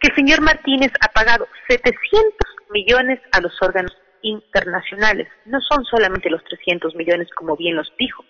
que 0.00 0.08
el 0.08 0.14
señor 0.14 0.40
Martínez 0.40 0.92
ha 1.00 1.08
pagado 1.08 1.48
700 1.68 1.98
millones 2.70 3.20
a 3.32 3.40
los 3.40 3.52
órganos 3.60 3.96
internacionales. 4.22 5.28
No 5.46 5.60
son 5.60 5.84
solamente 5.84 6.30
los 6.30 6.42
300 6.44 6.94
millones 6.94 7.28
como 7.34 7.56
bien 7.56 7.76
los 7.76 7.92
dijo. 7.98 8.24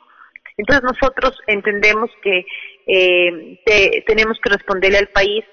Entonces 0.56 0.84
nosotros 0.84 1.38
entendemos 1.46 2.10
que 2.22 2.46
eh, 2.86 4.02
tenemos 4.06 4.38
que 4.42 4.50
responderle 4.50 4.98
al 4.98 5.08
país 5.08 5.44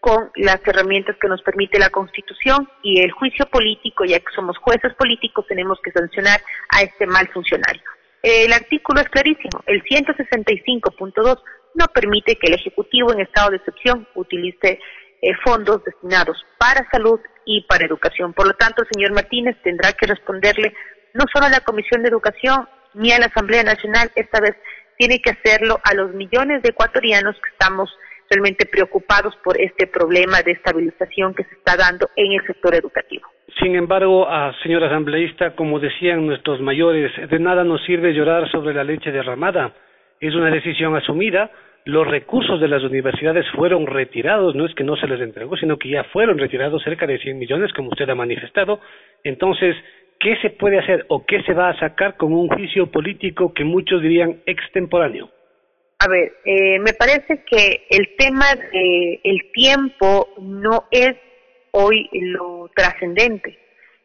con 0.00 0.30
las 0.36 0.60
herramientas 0.66 1.16
que 1.20 1.28
nos 1.28 1.42
permite 1.42 1.78
la 1.78 1.90
Constitución 1.90 2.68
y 2.82 3.00
el 3.00 3.10
juicio 3.10 3.46
político, 3.46 4.04
ya 4.04 4.20
que 4.20 4.32
somos 4.34 4.56
jueces 4.58 4.94
políticos, 4.94 5.46
tenemos 5.48 5.80
que 5.82 5.90
sancionar 5.90 6.40
a 6.68 6.82
este 6.82 7.06
mal 7.06 7.28
funcionario. 7.32 7.82
El 8.22 8.52
artículo 8.52 9.00
es 9.00 9.08
clarísimo. 9.08 9.62
El 9.66 9.82
165.2 9.82 11.42
no 11.74 11.86
permite 11.88 12.36
que 12.36 12.46
el 12.48 12.54
Ejecutivo 12.54 13.12
en 13.12 13.20
estado 13.20 13.50
de 13.50 13.56
excepción 13.56 14.06
utilice 14.14 14.78
eh, 15.22 15.32
fondos 15.44 15.82
destinados 15.84 16.44
para 16.58 16.88
salud 16.90 17.18
y 17.44 17.62
para 17.62 17.86
educación. 17.86 18.32
Por 18.32 18.46
lo 18.46 18.54
tanto, 18.54 18.82
el 18.82 18.88
señor 18.92 19.12
Martínez 19.12 19.56
tendrá 19.62 19.92
que 19.92 20.06
responderle 20.06 20.72
no 21.14 21.24
solo 21.32 21.46
a 21.46 21.50
la 21.50 21.60
Comisión 21.60 22.02
de 22.02 22.08
Educación 22.08 22.68
ni 22.96 23.12
a 23.12 23.18
la 23.18 23.26
Asamblea 23.26 23.62
Nacional, 23.62 24.10
esta 24.16 24.40
vez 24.40 24.56
tiene 24.96 25.20
que 25.20 25.30
hacerlo 25.30 25.78
a 25.84 25.94
los 25.94 26.14
millones 26.14 26.62
de 26.62 26.70
ecuatorianos 26.70 27.36
que 27.36 27.50
estamos 27.50 27.90
realmente 28.30 28.66
preocupados 28.66 29.36
por 29.44 29.60
este 29.60 29.86
problema 29.86 30.42
de 30.42 30.52
estabilización 30.52 31.34
que 31.34 31.44
se 31.44 31.54
está 31.54 31.76
dando 31.76 32.08
en 32.16 32.32
el 32.32 32.46
sector 32.46 32.74
educativo. 32.74 33.26
Sin 33.60 33.76
embargo, 33.76 34.28
a 34.28 34.52
señor 34.62 34.82
asambleísta, 34.84 35.54
como 35.54 35.78
decían 35.78 36.26
nuestros 36.26 36.60
mayores, 36.60 37.12
de 37.30 37.38
nada 37.38 37.62
nos 37.62 37.84
sirve 37.84 38.12
llorar 38.12 38.50
sobre 38.50 38.74
la 38.74 38.84
leche 38.84 39.12
derramada. 39.12 39.72
Es 40.20 40.34
una 40.34 40.50
decisión 40.50 40.96
asumida. 40.96 41.50
Los 41.84 42.06
recursos 42.06 42.60
de 42.60 42.66
las 42.66 42.82
universidades 42.82 43.46
fueron 43.54 43.86
retirados, 43.86 44.56
no 44.56 44.66
es 44.66 44.74
que 44.74 44.82
no 44.82 44.96
se 44.96 45.06
les 45.06 45.20
entregó, 45.20 45.56
sino 45.56 45.78
que 45.78 45.88
ya 45.88 46.02
fueron 46.04 46.36
retirados 46.36 46.82
cerca 46.82 47.06
de 47.06 47.18
100 47.18 47.38
millones, 47.38 47.72
como 47.72 47.90
usted 47.90 48.10
ha 48.10 48.14
manifestado. 48.16 48.80
Entonces, 49.22 49.76
¿qué 50.20 50.36
se 50.42 50.50
puede 50.50 50.78
hacer 50.78 51.06
o 51.08 51.24
qué 51.24 51.42
se 51.42 51.52
va 51.52 51.70
a 51.70 51.78
sacar 51.78 52.16
con 52.16 52.32
un 52.32 52.48
juicio 52.48 52.90
político 52.90 53.52
que 53.52 53.64
muchos 53.64 54.02
dirían 54.02 54.42
extemporáneo? 54.46 55.30
A 55.98 56.08
ver, 56.08 56.32
eh, 56.44 56.78
me 56.78 56.92
parece 56.92 57.42
que 57.44 57.86
el 57.88 58.16
tema 58.16 58.46
del 58.54 59.50
tiempo 59.52 60.28
no 60.38 60.88
es 60.90 61.16
hoy 61.72 62.08
lo 62.12 62.70
trascendente. 62.74 63.58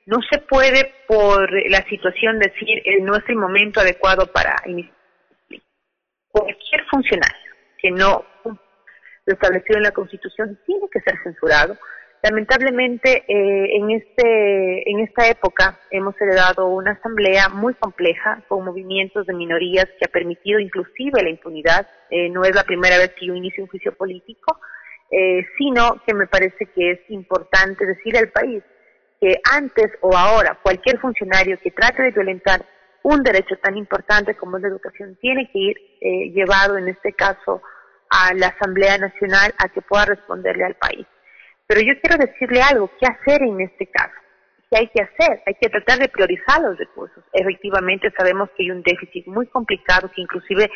No 0.06 0.19
se 0.30 0.39
puede 0.39 0.93
por 1.08 1.50
la 1.69 1.84
situación 1.89 2.39
decir 2.39 2.82
eh, 2.86 3.02
no 3.02 3.15
es 3.15 3.24
el 3.28 3.36
momento 3.36 3.80
adecuado 3.80 4.28
para 4.32 4.56
iniciar. 4.65 4.95
Cualquier 6.30 6.86
funcionario 6.89 7.52
que 7.78 7.91
no 7.91 8.26
lo 8.43 9.34
establecido 9.34 9.78
en 9.78 9.84
la 9.84 9.91
Constitución 9.91 10.58
tiene 10.65 10.88
que 10.91 11.02
ser 11.02 11.15
censurado. 11.24 11.78
Lamentablemente, 12.23 13.23
eh, 13.27 13.77
en, 13.77 13.89
este, 13.91 14.91
en 14.91 14.99
esta 14.99 15.27
época 15.27 15.79
hemos 15.89 16.19
heredado 16.21 16.67
una 16.67 16.91
asamblea 16.91 17.49
muy 17.49 17.73
compleja 17.73 18.43
con 18.47 18.63
movimientos 18.63 19.25
de 19.25 19.34
minorías 19.34 19.88
que 19.97 20.05
ha 20.05 20.12
permitido 20.12 20.60
inclusive 20.60 21.23
la 21.23 21.29
impunidad. 21.29 21.88
Eh, 22.12 22.29
no 22.29 22.43
es 22.43 22.53
la 22.53 22.63
primera 22.63 22.97
vez 22.97 23.12
que 23.19 23.25
yo 23.25 23.34
inicio 23.34 23.63
un 23.63 23.69
juicio 23.69 23.95
político 23.95 24.60
eh, 25.12 25.45
sino 25.57 26.01
que 26.05 26.13
me 26.13 26.25
parece 26.25 26.67
que 26.67 26.91
es 26.91 26.99
importante 27.10 27.86
decir 27.86 28.15
al 28.17 28.29
país 28.29 28.63
que 29.19 29.41
antes 29.51 29.91
o 29.99 30.15
ahora 30.15 30.57
cualquier 30.63 30.99
funcionario 30.99 31.60
que 31.62 31.71
trate 31.71 32.01
de 32.01 32.12
violentar 32.12 32.65
un 33.03 33.21
derecho 33.21 33.57
tan 33.62 33.75
importante 33.75 34.38
como 34.38 34.55
es 34.55 34.63
la 34.63 34.69
educación 34.69 35.17
tiene 35.19 35.49
que 35.51 35.60
ir 35.60 35.77
eh, 35.99 36.31
llevado 36.31 36.77
en 36.77 36.88
este 36.88 37.12
caso 37.12 37.62
a 38.10 38.34
la 38.36 38.47
Asamblea 38.47 38.97
Nacional 38.99 39.53
a 39.57 39.67
que 39.67 39.81
pueda 39.81 40.05
responderle 40.05 40.63
al 40.63 40.75
país. 40.75 41.05
Pero 41.71 41.88
yo 41.88 41.93
quiero 42.01 42.17
decirle 42.17 42.62
algo, 42.62 42.91
¿qué 42.99 43.07
hacer 43.07 43.43
en 43.43 43.62
este 43.62 43.88
caso? 43.88 44.12
¿Qué 44.69 44.77
hay 44.77 44.88
que 44.89 45.03
hacer? 45.03 45.41
Hay 45.45 45.53
que 45.53 45.69
tratar 45.69 45.99
de 45.99 46.10
priorizar 46.10 46.60
los 46.60 46.77
recursos. 46.77 47.23
Efectivamente 47.31 48.12
sabemos 48.17 48.49
que 48.49 48.63
hay 48.63 48.71
un 48.71 48.84
déficit 48.84 49.25
muy 49.27 49.47
complicado 49.47 50.12
que 50.13 50.19
inclusive 50.19 50.69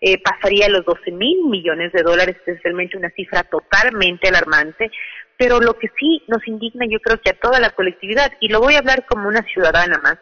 eh, 0.00 0.20
pasaría 0.20 0.66
a 0.66 0.68
los 0.68 0.84
12 0.84 1.12
mil 1.12 1.44
millones 1.48 1.92
de 1.92 2.02
dólares, 2.02 2.34
es 2.46 2.60
realmente 2.64 2.96
una 2.96 3.10
cifra 3.10 3.44
totalmente 3.44 4.26
alarmante, 4.26 4.90
pero 5.36 5.60
lo 5.60 5.78
que 5.78 5.86
sí 6.00 6.24
nos 6.26 6.44
indigna 6.48 6.84
yo 6.90 6.98
creo 6.98 7.20
que 7.20 7.30
a 7.30 7.38
toda 7.38 7.60
la 7.60 7.70
colectividad, 7.70 8.32
y 8.40 8.48
lo 8.48 8.58
voy 8.58 8.74
a 8.74 8.78
hablar 8.78 9.06
como 9.06 9.28
una 9.28 9.42
ciudadana 9.42 10.00
más, 10.02 10.18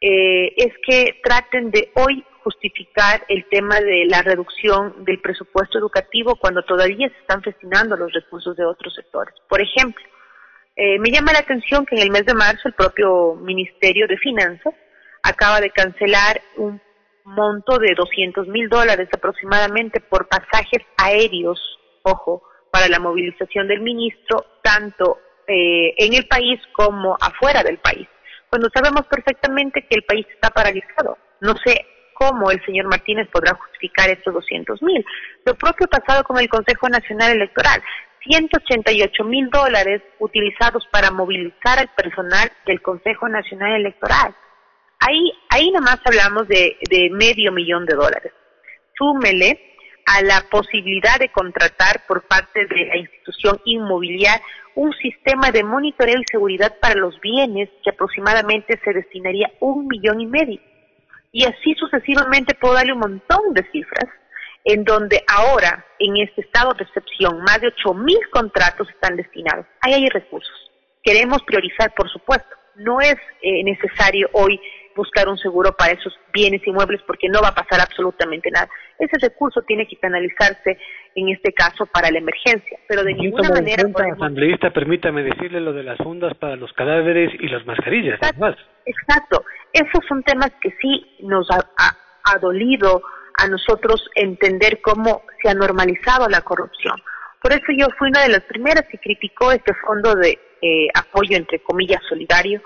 eh, 0.00 0.54
es 0.56 0.72
que 0.86 1.20
traten 1.20 1.72
de 1.72 1.90
hoy 1.94 2.24
justificar 2.46 3.24
el 3.28 3.44
tema 3.50 3.80
de 3.80 4.04
la 4.08 4.22
reducción 4.22 5.04
del 5.04 5.20
presupuesto 5.20 5.78
educativo 5.78 6.36
cuando 6.36 6.62
todavía 6.62 7.08
se 7.08 7.18
están 7.18 7.40
destinando 7.40 7.96
los 7.96 8.12
recursos 8.12 8.54
de 8.54 8.64
otros 8.64 8.94
sectores. 8.94 9.34
Por 9.48 9.60
ejemplo, 9.60 10.04
eh, 10.76 10.96
me 11.00 11.10
llama 11.10 11.32
la 11.32 11.40
atención 11.40 11.84
que 11.84 11.96
en 11.96 12.02
el 12.02 12.12
mes 12.12 12.24
de 12.24 12.34
marzo 12.34 12.68
el 12.68 12.74
propio 12.74 13.34
Ministerio 13.34 14.06
de 14.06 14.16
Finanzas 14.18 14.74
acaba 15.24 15.60
de 15.60 15.70
cancelar 15.70 16.40
un 16.56 16.80
monto 17.24 17.78
de 17.78 17.94
200 17.96 18.46
mil 18.46 18.68
dólares 18.68 19.08
aproximadamente 19.12 19.98
por 19.98 20.28
pasajes 20.28 20.86
aéreos, 20.98 21.58
ojo, 22.02 22.44
para 22.70 22.86
la 22.86 23.00
movilización 23.00 23.66
del 23.66 23.80
ministro, 23.80 24.46
tanto 24.62 25.18
eh, 25.48 25.94
en 25.98 26.14
el 26.14 26.28
país 26.28 26.60
como 26.74 27.16
afuera 27.20 27.64
del 27.64 27.78
país, 27.78 28.06
cuando 28.48 28.68
sabemos 28.72 29.04
perfectamente 29.10 29.84
que 29.90 29.96
el 29.96 30.04
país 30.04 30.24
está 30.32 30.50
paralizado. 30.50 31.18
No 31.40 31.56
sé 31.64 31.84
cómo 32.18 32.50
el 32.50 32.64
señor 32.64 32.86
Martínez 32.86 33.28
podrá 33.30 33.54
justificar 33.54 34.08
estos 34.08 34.32
200 34.32 34.82
mil. 34.82 35.04
Lo 35.44 35.54
propio 35.54 35.86
pasado 35.86 36.24
con 36.24 36.38
el 36.38 36.48
Consejo 36.48 36.88
Nacional 36.88 37.32
Electoral. 37.32 37.82
188 38.24 39.24
mil 39.24 39.48
dólares 39.50 40.02
utilizados 40.18 40.84
para 40.90 41.10
movilizar 41.10 41.78
al 41.78 41.88
personal 41.94 42.50
del 42.66 42.82
Consejo 42.82 43.28
Nacional 43.28 43.74
Electoral. 43.74 44.34
Ahí, 44.98 45.32
ahí 45.50 45.70
nomás 45.70 46.00
hablamos 46.04 46.48
de, 46.48 46.76
de 46.90 47.10
medio 47.10 47.52
millón 47.52 47.84
de 47.86 47.94
dólares. 47.94 48.32
Súmele 48.96 49.60
a 50.06 50.22
la 50.22 50.42
posibilidad 50.50 51.18
de 51.18 51.28
contratar 51.28 52.04
por 52.08 52.26
parte 52.26 52.66
de 52.66 52.86
la 52.86 52.96
institución 52.96 53.60
inmobiliaria 53.64 54.40
un 54.74 54.92
sistema 54.94 55.50
de 55.50 55.64
monitoreo 55.64 56.18
y 56.20 56.24
seguridad 56.30 56.76
para 56.80 56.94
los 56.94 57.18
bienes 57.20 57.68
que 57.82 57.90
aproximadamente 57.90 58.78
se 58.84 58.92
destinaría 58.92 59.50
un 59.60 59.86
millón 59.86 60.20
y 60.20 60.26
medio. 60.26 60.60
Y 61.36 61.44
así 61.44 61.74
sucesivamente 61.74 62.54
puedo 62.54 62.72
darle 62.72 62.94
un 62.94 63.00
montón 63.00 63.52
de 63.52 63.62
cifras 63.70 64.10
en 64.64 64.84
donde 64.84 65.22
ahora, 65.28 65.84
en 65.98 66.16
este 66.16 66.40
estado 66.40 66.72
de 66.72 66.84
excepción, 66.84 67.40
más 67.40 67.60
de 67.60 67.68
ocho 67.68 67.92
mil 67.92 68.18
contratos 68.30 68.88
están 68.88 69.16
destinados. 69.16 69.66
Ahí 69.82 69.92
hay 69.92 70.08
recursos. 70.08 70.70
Queremos 71.02 71.42
priorizar, 71.42 71.92
por 71.94 72.10
supuesto. 72.10 72.48
No 72.76 73.02
es 73.02 73.16
eh, 73.42 73.62
necesario 73.64 74.30
hoy 74.32 74.58
buscar 74.96 75.28
un 75.28 75.38
seguro 75.38 75.72
para 75.72 75.92
esos 75.92 76.12
bienes 76.32 76.66
inmuebles 76.66 77.00
porque 77.06 77.28
no 77.28 77.40
va 77.40 77.48
a 77.48 77.54
pasar 77.54 77.80
absolutamente 77.80 78.50
nada. 78.50 78.68
Ese 78.98 79.16
recurso 79.20 79.62
tiene 79.62 79.86
que 79.86 79.96
canalizarse 79.96 80.78
en 81.14 81.28
este 81.28 81.52
caso 81.52 81.86
para 81.86 82.10
la 82.10 82.18
emergencia, 82.18 82.78
pero 82.88 83.04
de 83.04 83.14
ninguna 83.14 83.50
manera 83.50 83.84
podemos... 83.92 84.18
asambleísta, 84.20 84.70
permítame 84.70 85.22
decirle 85.22 85.60
lo 85.60 85.72
de 85.72 85.82
las 85.82 85.98
fundas 85.98 86.34
para 86.38 86.56
los 86.56 86.72
cadáveres 86.72 87.32
y 87.38 87.48
las 87.48 87.64
mascarillas, 87.66 88.16
exacto, 88.16 88.56
exacto. 88.84 89.44
Esos 89.72 90.04
son 90.08 90.22
temas 90.22 90.50
que 90.60 90.74
sí 90.80 91.16
nos 91.20 91.50
ha, 91.50 91.60
ha, 91.76 92.38
dolido 92.38 93.02
a 93.38 93.46
nosotros 93.46 94.08
entender 94.14 94.80
cómo 94.80 95.22
se 95.42 95.50
ha 95.50 95.54
normalizado 95.54 96.28
la 96.28 96.40
corrupción. 96.40 96.96
Por 97.42 97.52
eso 97.52 97.66
yo 97.76 97.86
fui 97.98 98.08
una 98.08 98.22
de 98.22 98.30
las 98.30 98.42
primeras 98.42 98.86
que 98.90 98.98
criticó 98.98 99.52
este 99.52 99.74
fondo 99.86 100.14
de 100.14 100.38
eh, 100.62 100.88
apoyo, 100.94 101.36
entre 101.36 101.60
comillas, 101.60 102.00
solidario, 102.08 102.62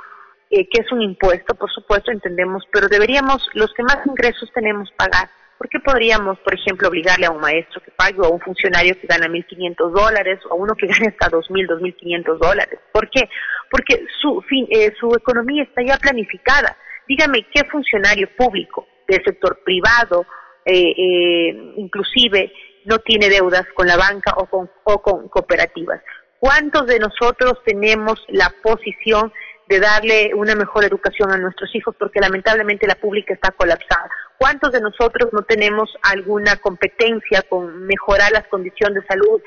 eh, 0.50 0.68
que 0.68 0.82
es 0.82 0.92
un 0.92 1.02
impuesto, 1.02 1.54
por 1.54 1.70
supuesto, 1.70 2.10
entendemos, 2.10 2.64
pero 2.72 2.88
deberíamos, 2.88 3.48
los 3.54 3.72
que 3.74 3.82
más 3.82 3.98
ingresos 4.06 4.50
tenemos, 4.52 4.90
pagar 4.92 5.28
¿Por 5.60 5.68
qué 5.68 5.78
podríamos, 5.78 6.38
por 6.38 6.54
ejemplo, 6.54 6.88
obligarle 6.88 7.26
a 7.26 7.30
un 7.30 7.38
maestro 7.38 7.82
que 7.82 7.90
pague 7.90 8.18
o 8.18 8.24
a 8.24 8.30
un 8.30 8.40
funcionario 8.40 8.98
que 8.98 9.06
gana 9.06 9.28
1.500 9.28 9.90
dólares 9.90 10.40
o 10.48 10.54
a 10.54 10.56
uno 10.56 10.74
que 10.74 10.86
gane 10.86 11.08
hasta 11.08 11.28
2.000, 11.28 11.68
2.500 11.68 12.38
dólares? 12.38 12.80
¿Por 12.90 13.10
qué? 13.10 13.28
Porque 13.70 14.06
su, 14.22 14.42
eh, 14.70 14.90
su 14.98 15.14
economía 15.14 15.64
está 15.64 15.82
ya 15.82 15.98
planificada. 15.98 16.78
Dígame, 17.06 17.46
¿qué 17.52 17.64
funcionario 17.64 18.30
público 18.38 18.86
del 19.06 19.22
sector 19.22 19.60
privado, 19.62 20.24
eh, 20.64 20.94
eh, 20.96 21.72
inclusive, 21.76 22.50
no 22.86 23.00
tiene 23.00 23.28
deudas 23.28 23.66
con 23.74 23.86
la 23.86 23.98
banca 23.98 24.32
o 24.38 24.46
con, 24.46 24.70
o 24.84 25.02
con 25.02 25.28
cooperativas? 25.28 26.00
¿Cuántos 26.38 26.86
de 26.86 27.00
nosotros 27.00 27.58
tenemos 27.66 28.24
la 28.28 28.50
posición 28.62 29.30
de 29.70 29.78
darle 29.78 30.32
una 30.34 30.56
mejor 30.56 30.84
educación 30.84 31.30
a 31.30 31.38
nuestros 31.38 31.72
hijos 31.76 31.94
porque 31.96 32.18
lamentablemente 32.18 32.88
la 32.88 32.96
pública 32.96 33.32
está 33.32 33.52
colapsada. 33.52 34.10
¿Cuántos 34.36 34.72
de 34.72 34.80
nosotros 34.80 35.32
no 35.32 35.42
tenemos 35.42 35.88
alguna 36.02 36.56
competencia 36.56 37.42
con 37.48 37.86
mejorar 37.86 38.32
las 38.32 38.48
condiciones 38.48 39.00
de 39.00 39.06
salud 39.06 39.40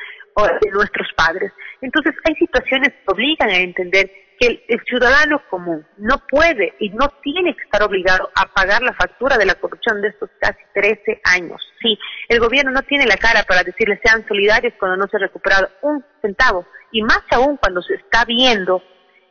de 0.62 0.72
nuestros 0.72 1.10
padres? 1.18 1.52
Entonces 1.82 2.14
hay 2.24 2.36
situaciones 2.36 2.94
que 2.94 3.12
obligan 3.12 3.50
a 3.50 3.58
entender 3.58 4.10
que 4.40 4.64
el, 4.70 4.80
ciudadano 4.88 5.42
común 5.50 5.86
no 5.98 6.24
puede 6.30 6.74
y 6.80 6.90
no 6.92 7.10
tiene 7.22 7.54
que 7.54 7.64
estar 7.64 7.84
obligado 7.84 8.30
a 8.34 8.46
pagar 8.54 8.82
la 8.82 8.94
factura 8.94 9.38
de 9.38 9.46
la 9.46 9.56
corrupción 9.56 10.02
de 10.02 10.08
estos 10.08 10.30
casi 10.40 10.62
13 10.74 11.20
años. 11.26 11.62
Sí, 11.82 12.00
el 12.30 12.40
gobierno 12.40 12.72
no 12.72 12.84
tiene 12.84 13.06
la 13.06 13.18
cara 13.18 13.44
para 13.44 13.64
decirles 13.64 14.00
sean 14.02 14.26
solidarios 14.26 14.74
cuando 14.80 14.96
no 14.96 15.08
se 15.10 15.18
ha 15.18 15.20
recuperado 15.20 15.68
un 15.82 16.04
centavo 16.22 16.66
y 16.94 17.02
más 17.02 17.24
aún 17.32 17.58
cuando 17.58 17.82
se 17.82 17.96
está 17.96 18.24
viendo 18.24 18.82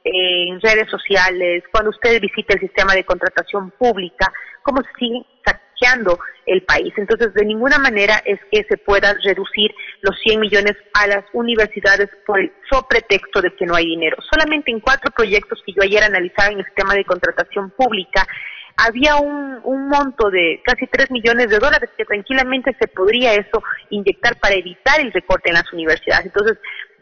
en 0.05 0.61
redes 0.61 0.91
sociales, 0.91 1.65
cuando 1.71 1.91
usted 1.91 2.21
visita 2.21 2.55
el 2.55 2.61
sistema 2.61 2.95
de 2.95 3.05
contratación 3.05 3.71
pública, 3.73 4.33
cómo 4.63 4.83
se 4.83 4.91
sigue 4.99 5.25
saqueando 5.45 6.19
el 6.47 6.63
país. 6.63 6.93
Entonces, 6.97 7.33
de 7.35 7.45
ninguna 7.45 7.79
manera 7.79 8.21
es 8.25 8.41
que 8.51 8.65
se 8.69 8.77
pueda 8.77 9.15
reducir 9.23 9.73
los 10.01 10.19
100 10.21 10.41
millones 10.41 10.77
a 10.95 11.07
las 11.07 11.25
universidades 11.33 12.09
por 12.27 12.41
el 12.41 12.53
pretexto 12.89 13.41
de 13.41 13.55
que 13.55 13.67
no 13.67 13.75
hay 13.75 13.87
dinero. 13.87 14.17
Solamente 14.31 14.71
en 14.71 14.81
cuatro 14.81 15.11
proyectos 15.11 15.63
que 15.65 15.73
yo 15.73 15.83
ayer 15.83 16.03
analizaba 16.03 16.51
en 16.51 16.59
el 16.59 16.65
sistema 16.65 16.95
de 16.95 17.05
contratación 17.05 17.71
pública, 17.71 18.27
había 18.77 19.17
un, 19.17 19.61
un 19.65 19.89
monto 19.89 20.31
de 20.31 20.63
casi 20.65 20.87
3 20.87 21.11
millones 21.11 21.51
de 21.51 21.59
dólares 21.59 21.91
que 21.97 22.05
tranquilamente 22.05 22.75
se 22.81 22.89
podría 22.89 23.35
eso 23.35 23.63
inyectar 23.91 24.39
para 24.41 24.55
evitar 24.55 25.01
el 25.01 25.13
recorte 25.13 25.51
en 25.51 25.55
las 25.55 25.73
universidades. 25.73 26.27
Entonces, 26.27 26.59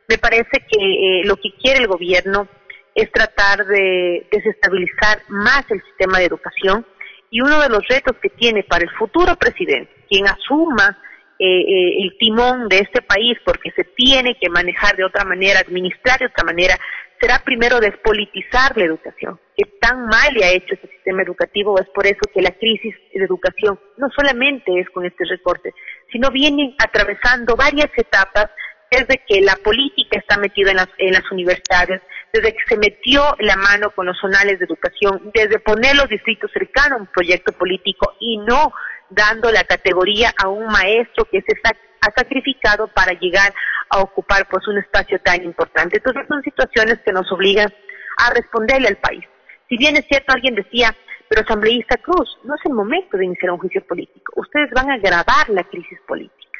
me 0.08 0.18
parece 0.18 0.66
que 0.68 1.20
eh, 1.20 1.22
lo 1.24 1.36
que 1.36 1.52
quiere 1.62 1.78
el 1.78 1.86
gobierno 1.86 2.48
es 2.94 3.10
tratar 3.12 3.66
de 3.66 4.26
desestabilizar 4.30 5.22
más 5.28 5.64
el 5.70 5.82
sistema 5.82 6.18
de 6.18 6.26
educación 6.26 6.86
y 7.30 7.40
uno 7.40 7.60
de 7.60 7.68
los 7.68 7.86
retos 7.88 8.16
que 8.20 8.30
tiene 8.30 8.64
para 8.64 8.84
el 8.84 8.90
futuro 8.90 9.36
presidente, 9.36 9.92
quien 10.08 10.26
asuma 10.26 10.98
eh, 11.38 11.46
eh, 11.46 12.02
el 12.02 12.18
timón 12.18 12.68
de 12.68 12.80
este 12.80 13.00
país 13.00 13.38
porque 13.44 13.70
se 13.70 13.84
tiene 13.84 14.36
que 14.38 14.50
manejar 14.50 14.96
de 14.96 15.04
otra 15.04 15.24
manera, 15.24 15.60
administrar 15.60 16.18
de 16.18 16.26
otra 16.26 16.44
manera, 16.44 16.76
será 17.20 17.38
primero 17.44 17.80
despolitizar 17.80 18.76
la 18.76 18.84
educación. 18.84 19.38
Que 19.56 19.64
tan 19.80 20.06
mal 20.06 20.34
le 20.34 20.44
ha 20.44 20.52
hecho 20.52 20.74
ese 20.74 20.88
sistema 20.88 21.22
educativo, 21.22 21.78
es 21.78 21.88
por 21.90 22.06
eso 22.06 22.20
que 22.34 22.42
la 22.42 22.50
crisis 22.50 22.94
de 23.14 23.24
educación 23.24 23.78
no 23.98 24.08
solamente 24.10 24.78
es 24.80 24.88
con 24.90 25.04
este 25.04 25.24
recorte, 25.24 25.72
sino 26.10 26.30
viene 26.30 26.74
atravesando 26.78 27.56
varias 27.56 27.90
etapas 27.96 28.50
desde 28.90 29.22
que 29.26 29.40
la 29.40 29.54
política 29.56 30.18
está 30.18 30.36
metida 30.36 30.70
en 30.70 30.78
las, 30.78 30.88
en 30.98 31.12
las 31.12 31.30
universidades, 31.30 32.02
desde 32.32 32.52
que 32.52 32.64
se 32.66 32.76
metió 32.76 33.22
la 33.38 33.56
mano 33.56 33.90
con 33.90 34.06
los 34.06 34.18
zonales 34.18 34.58
de 34.58 34.64
educación, 34.64 35.30
desde 35.32 35.60
poner 35.60 35.96
los 35.96 36.08
distritos 36.08 36.50
cercanos 36.52 36.98
a 36.98 37.02
un 37.02 37.06
proyecto 37.06 37.52
político 37.52 38.14
y 38.18 38.38
no 38.38 38.72
dando 39.08 39.50
la 39.50 39.64
categoría 39.64 40.32
a 40.42 40.48
un 40.48 40.66
maestro 40.66 41.24
que 41.24 41.40
se 41.42 41.54
ha 41.64 42.12
sacrificado 42.16 42.88
para 42.88 43.12
llegar 43.12 43.52
a 43.90 44.00
ocupar 44.00 44.48
pues 44.48 44.66
un 44.68 44.78
espacio 44.78 45.20
tan 45.20 45.42
importante. 45.44 45.98
Entonces 45.98 46.22
son 46.28 46.42
situaciones 46.42 46.98
que 47.04 47.12
nos 47.12 47.30
obligan 47.32 47.68
a 48.18 48.30
responderle 48.32 48.88
al 48.88 48.96
país. 48.96 49.24
Si 49.68 49.76
bien 49.76 49.96
es 49.96 50.04
cierto, 50.06 50.32
alguien 50.32 50.54
decía, 50.54 50.94
pero 51.28 51.42
asambleísta 51.42 51.96
Cruz, 51.98 52.38
no 52.44 52.54
es 52.54 52.60
el 52.64 52.72
momento 52.72 53.16
de 53.16 53.24
iniciar 53.24 53.52
un 53.52 53.58
juicio 53.58 53.84
político. 53.86 54.32
Ustedes 54.36 54.70
van 54.72 54.90
a 54.90 54.94
agravar 54.94 55.48
la 55.48 55.64
crisis 55.64 55.98
política. 56.06 56.58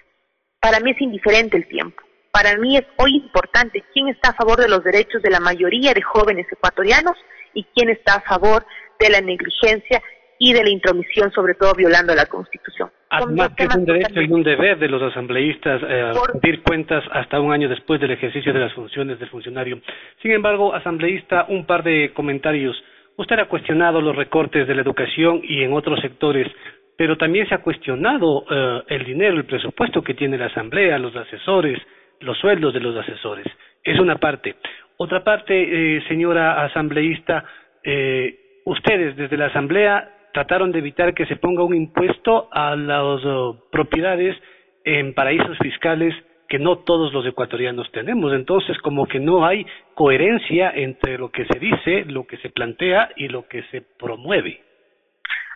Para 0.60 0.78
mí 0.80 0.92
es 0.92 1.00
indiferente 1.00 1.56
el 1.56 1.66
tiempo. 1.66 2.02
Para 2.32 2.56
mí 2.56 2.76
es 2.76 2.84
hoy 2.96 3.16
importante 3.16 3.82
quién 3.92 4.08
está 4.08 4.30
a 4.30 4.34
favor 4.34 4.60
de 4.60 4.68
los 4.68 4.84
derechos 4.84 5.20
de 5.22 5.30
la 5.30 5.40
mayoría 5.40 5.92
de 5.92 6.02
jóvenes 6.02 6.46
ecuatorianos 6.50 7.16
y 7.54 7.64
quién 7.74 7.90
está 7.90 8.16
a 8.16 8.20
favor 8.20 8.64
de 8.98 9.10
la 9.10 9.20
negligencia 9.20 10.00
y 10.38 10.54
de 10.54 10.62
la 10.62 10.70
intromisión, 10.70 11.30
sobre 11.32 11.54
todo 11.54 11.74
violando 11.74 12.14
la 12.14 12.26
Constitución. 12.26 12.90
Además 13.10 13.50
que 13.56 13.64
es 13.64 13.76
un 13.76 13.84
derecho 13.84 14.22
y 14.22 14.32
un 14.32 14.42
deber 14.42 14.78
de 14.78 14.88
los 14.88 15.02
asambleístas 15.02 15.82
eh, 15.82 16.12
rendir 16.32 16.62
cuentas 16.62 17.04
hasta 17.12 17.40
un 17.40 17.52
año 17.52 17.68
después 17.68 18.00
del 18.00 18.12
ejercicio 18.12 18.52
de 18.52 18.60
las 18.60 18.72
funciones 18.72 19.18
del 19.18 19.28
funcionario. 19.28 19.80
Sin 20.22 20.30
embargo, 20.30 20.72
asambleísta, 20.72 21.46
un 21.48 21.66
par 21.66 21.82
de 21.82 22.12
comentarios. 22.14 22.74
Usted 23.16 23.38
ha 23.38 23.48
cuestionado 23.48 24.00
los 24.00 24.16
recortes 24.16 24.66
de 24.66 24.74
la 24.74 24.80
educación 24.80 25.42
y 25.42 25.62
en 25.62 25.74
otros 25.74 26.00
sectores, 26.00 26.46
pero 26.96 27.18
también 27.18 27.46
se 27.48 27.56
ha 27.56 27.62
cuestionado 27.62 28.44
eh, 28.50 28.82
el 28.88 29.04
dinero, 29.04 29.36
el 29.36 29.44
presupuesto 29.44 30.02
que 30.02 30.14
tiene 30.14 30.38
la 30.38 30.46
asamblea, 30.46 30.98
los 30.98 31.14
asesores, 31.16 31.78
los 32.20 32.38
sueldos 32.38 32.72
de 32.74 32.80
los 32.80 32.96
asesores. 32.96 33.46
Es 33.82 33.98
una 33.98 34.16
parte. 34.16 34.56
Otra 34.96 35.24
parte, 35.24 35.96
eh, 35.96 36.02
señora 36.08 36.62
asambleísta, 36.62 37.44
eh, 37.82 38.60
ustedes 38.64 39.16
desde 39.16 39.36
la 39.36 39.46
asamblea 39.46 40.10
trataron 40.32 40.70
de 40.72 40.78
evitar 40.78 41.14
que 41.14 41.26
se 41.26 41.36
ponga 41.36 41.64
un 41.64 41.74
impuesto 41.74 42.48
a 42.52 42.76
las 42.76 43.02
oh, 43.02 43.64
propiedades 43.72 44.36
en 44.84 45.14
paraísos 45.14 45.58
fiscales 45.58 46.14
que 46.48 46.58
no 46.58 46.78
todos 46.78 47.12
los 47.12 47.24
ecuatorianos 47.26 47.90
tenemos. 47.92 48.32
Entonces, 48.32 48.76
como 48.78 49.06
que 49.06 49.20
no 49.20 49.46
hay 49.46 49.64
coherencia 49.94 50.70
entre 50.74 51.16
lo 51.16 51.30
que 51.30 51.46
se 51.46 51.58
dice, 51.58 52.04
lo 52.06 52.26
que 52.26 52.36
se 52.38 52.50
plantea 52.50 53.10
y 53.16 53.28
lo 53.28 53.46
que 53.46 53.62
se 53.70 53.82
promueve. 53.82 54.60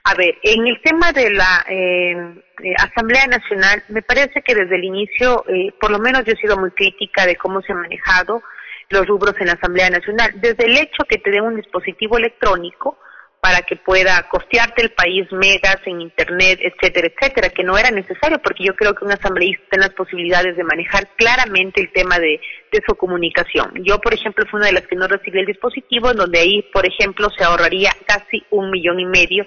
A 0.07 0.15
ver, 0.15 0.37
en 0.43 0.67
el 0.67 0.83
tema 0.83 1.13
de 1.13 1.31
la 1.31 1.65
eh, 1.67 2.15
eh, 2.63 2.75
Asamblea 2.77 3.27
Nacional, 3.27 3.83
me 3.89 4.03
parece 4.03 4.43
que 4.43 4.55
desde 4.55 4.77
el 4.77 4.85
inicio, 4.85 5.43
eh, 5.49 5.73
por 5.81 5.91
lo 5.91 5.99
menos 5.99 6.25
yo 6.27 6.35
he 6.35 6.37
sido 6.37 6.59
muy 6.59 6.73
crítica 6.73 7.25
de 7.25 7.37
cómo 7.37 7.63
se 7.63 7.73
han 7.73 7.81
manejado 7.81 8.43
los 8.91 9.07
rubros 9.07 9.35
en 9.41 9.47
la 9.47 9.55
Asamblea 9.55 9.89
Nacional. 9.89 10.33
Desde 10.35 10.67
el 10.67 10.77
hecho 10.77 11.05
que 11.09 11.17
te 11.17 11.31
den 11.31 11.45
un 11.45 11.57
dispositivo 11.57 12.19
electrónico 12.19 12.99
para 13.41 13.63
que 13.63 13.77
pueda 13.77 14.29
costearte 14.29 14.83
el 14.83 14.91
país 14.93 15.27
megas 15.33 15.79
en 15.87 16.03
Internet, 16.03 16.61
etcétera, 16.61 17.09
etcétera, 17.09 17.49
que 17.49 17.65
no 17.65 17.79
era 17.79 17.91
necesario 17.91 18.41
porque 18.41 18.65
yo 18.65 18.75
creo 18.77 18.95
que 18.95 19.07
un 19.07 19.13
asambleísta 19.13 19.65
tiene 19.71 19.87
las 19.87 19.95
posibilidades 19.95 20.55
de 20.55 20.65
manejar 20.65 21.09
claramente 21.17 21.81
el 21.81 21.91
tema 21.93 22.19
de, 22.19 22.41
de 22.71 22.83
su 22.87 22.95
comunicación. 22.95 23.73
Yo, 23.83 23.99
por 24.01 24.13
ejemplo, 24.13 24.45
fui 24.51 24.59
una 24.59 24.67
de 24.67 24.75
las 24.75 24.87
que 24.87 24.97
no 24.97 25.09
recibí 25.09 25.41
el 25.41 25.47
dispositivo, 25.47 26.11
en 26.11 26.19
donde 26.19 26.41
ahí, 26.41 26.63
por 26.75 26.87
ejemplo, 26.87 27.29
se 27.37 27.45
ahorraría 27.45 27.91
casi 28.07 28.45
un 28.51 28.71
millón 28.71 29.01
y 29.01 29.07
medio 29.07 29.47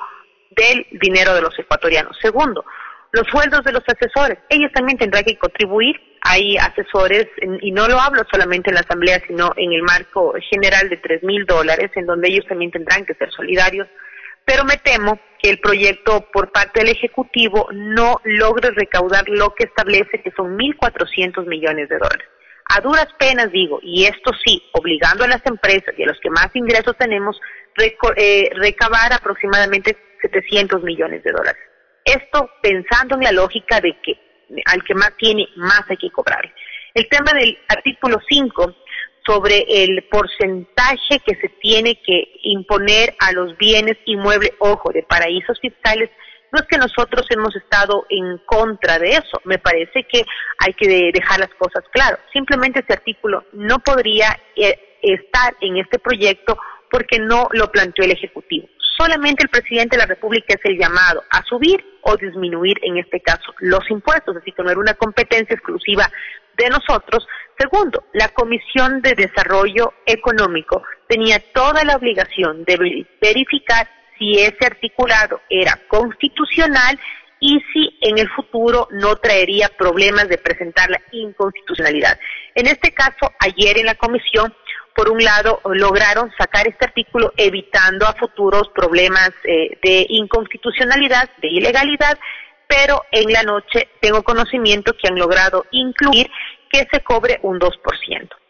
del 0.57 0.85
dinero 0.99 1.33
de 1.33 1.41
los 1.41 1.57
ecuatorianos. 1.57 2.17
Segundo, 2.21 2.65
los 3.11 3.25
sueldos 3.27 3.63
de 3.63 3.71
los 3.71 3.83
asesores. 3.87 4.39
Ellos 4.49 4.71
también 4.73 4.97
tendrán 4.97 5.23
que 5.23 5.37
contribuir. 5.37 5.95
Hay 6.21 6.57
asesores, 6.57 7.27
y 7.61 7.71
no 7.71 7.87
lo 7.87 7.99
hablo 7.99 8.23
solamente 8.29 8.69
en 8.69 8.75
la 8.75 8.81
Asamblea, 8.81 9.21
sino 9.27 9.53
en 9.55 9.71
el 9.71 9.83
marco 9.83 10.33
general 10.49 10.89
de 10.89 10.97
tres 10.97 11.23
mil 11.23 11.45
dólares, 11.45 11.91
en 11.95 12.05
donde 12.05 12.27
ellos 12.27 12.45
también 12.47 12.71
tendrán 12.71 13.05
que 13.05 13.13
ser 13.13 13.31
solidarios. 13.31 13.87
Pero 14.43 14.65
me 14.65 14.77
temo 14.77 15.19
que 15.41 15.49
el 15.49 15.59
proyecto 15.59 16.25
por 16.33 16.51
parte 16.51 16.79
del 16.79 16.89
Ejecutivo 16.89 17.67
no 17.71 18.19
logre 18.23 18.71
recaudar 18.71 19.23
lo 19.27 19.53
que 19.53 19.65
establece 19.65 20.21
que 20.21 20.31
son 20.31 20.57
1.400 20.57 21.45
millones 21.45 21.89
de 21.89 21.97
dólares. 21.97 22.27
A 22.69 22.81
duras 22.81 23.07
penas 23.17 23.51
digo, 23.51 23.79
y 23.81 24.05
esto 24.05 24.31
sí, 24.45 24.61
obligando 24.73 25.23
a 25.23 25.27
las 25.27 25.45
empresas 25.45 25.93
y 25.97 26.03
a 26.03 26.07
los 26.07 26.19
que 26.19 26.29
más 26.29 26.49
ingresos 26.53 26.97
tenemos, 26.97 27.39
eh, 28.17 28.49
recabar 28.55 29.13
aproximadamente 29.13 29.95
700 30.21 30.83
millones 30.83 31.23
de 31.23 31.31
dólares. 31.31 31.61
Esto 32.03 32.49
pensando 32.61 33.15
en 33.15 33.23
la 33.23 33.31
lógica 33.31 33.81
de 33.81 33.97
que 34.01 34.17
al 34.65 34.83
que 34.83 34.95
más 34.95 35.11
tiene, 35.17 35.47
más 35.55 35.83
hay 35.89 35.97
que 35.97 36.09
cobrar. 36.09 36.41
El 36.93 37.07
tema 37.09 37.33
del 37.33 37.57
artículo 37.67 38.17
5 38.27 38.75
sobre 39.25 39.65
el 39.67 40.03
porcentaje 40.09 41.19
que 41.25 41.35
se 41.35 41.49
tiene 41.61 42.01
que 42.01 42.31
imponer 42.43 43.13
a 43.19 43.33
los 43.33 43.57
bienes 43.57 43.97
inmuebles, 44.05 44.51
ojo, 44.59 44.91
de 44.93 45.03
paraísos 45.03 45.59
fiscales, 45.59 46.09
no 46.51 46.59
es 46.59 46.67
que 46.67 46.77
nosotros 46.77 47.27
hemos 47.29 47.53
estado 47.57 48.05
en 48.09 48.37
contra 48.45 48.97
de 48.99 49.09
eso, 49.09 49.41
me 49.43 49.59
parece 49.59 50.05
que 50.09 50.23
hay 50.59 50.73
que 50.73 51.11
dejar 51.11 51.41
las 51.41 51.53
cosas 51.55 51.83
claras. 51.91 52.19
Simplemente 52.31 52.79
ese 52.79 52.93
artículo 52.93 53.43
no 53.51 53.79
podría 53.79 54.39
eh, 54.55 54.97
estar 55.01 55.55
en 55.59 55.75
este 55.75 55.99
proyecto 55.99 56.57
porque 56.89 57.19
no 57.19 57.49
lo 57.51 57.69
planteó 57.69 58.05
el 58.05 58.11
Ejecutivo 58.11 58.69
solamente 58.97 59.43
el 59.43 59.49
presidente 59.49 59.95
de 59.95 60.03
la 60.03 60.07
República 60.07 60.55
es 60.55 60.65
el 60.65 60.77
llamado 60.77 61.23
a 61.29 61.43
subir 61.43 61.83
o 62.01 62.15
disminuir, 62.17 62.77
en 62.81 62.97
este 62.97 63.19
caso, 63.21 63.53
los 63.59 63.89
impuestos, 63.89 64.35
así 64.37 64.51
que 64.51 64.63
no 64.63 64.71
era 64.71 64.79
una 64.79 64.93
competencia 64.95 65.53
exclusiva 65.53 66.09
de 66.57 66.69
nosotros. 66.69 67.27
Segundo, 67.57 68.05
la 68.13 68.29
Comisión 68.29 69.01
de 69.01 69.13
Desarrollo 69.13 69.93
Económico 70.05 70.83
tenía 71.07 71.39
toda 71.53 71.83
la 71.83 71.95
obligación 71.95 72.63
de 72.65 73.05
verificar 73.21 73.87
si 74.17 74.39
ese 74.39 74.65
articulado 74.65 75.41
era 75.49 75.79
constitucional 75.87 76.99
y 77.39 77.59
si 77.71 77.97
en 78.01 78.17
el 78.17 78.29
futuro 78.29 78.87
no 78.91 79.15
traería 79.17 79.69
problemas 79.77 80.27
de 80.27 80.39
presentar 80.39 80.89
la 80.89 81.01
inconstitucionalidad. 81.11 82.19
En 82.55 82.67
este 82.67 82.91
caso, 82.93 83.31
ayer 83.39 83.77
en 83.77 83.85
la 83.85 83.95
comisión, 83.95 84.53
por 84.97 85.11
un 85.11 85.23
lado, 85.23 85.61
lograron 85.63 86.31
sacar 86.39 86.67
este 86.67 86.85
artículo 86.85 87.31
evitando 87.37 88.07
a 88.07 88.13
futuros 88.13 88.67
problemas 88.73 89.29
eh, 89.43 89.77
de 89.83 90.07
inconstitucionalidad, 90.09 91.29
de 91.39 91.49
ilegalidad, 91.49 92.17
pero 92.67 93.03
en 93.11 93.31
la 93.31 93.43
noche 93.43 93.89
tengo 94.01 94.23
conocimiento 94.23 94.93
que 94.93 95.07
han 95.07 95.19
logrado 95.19 95.65
incluir 95.69 96.31
que 96.71 96.87
se 96.91 97.03
cobre 97.03 97.37
un 97.43 97.59
2%. 97.59 97.71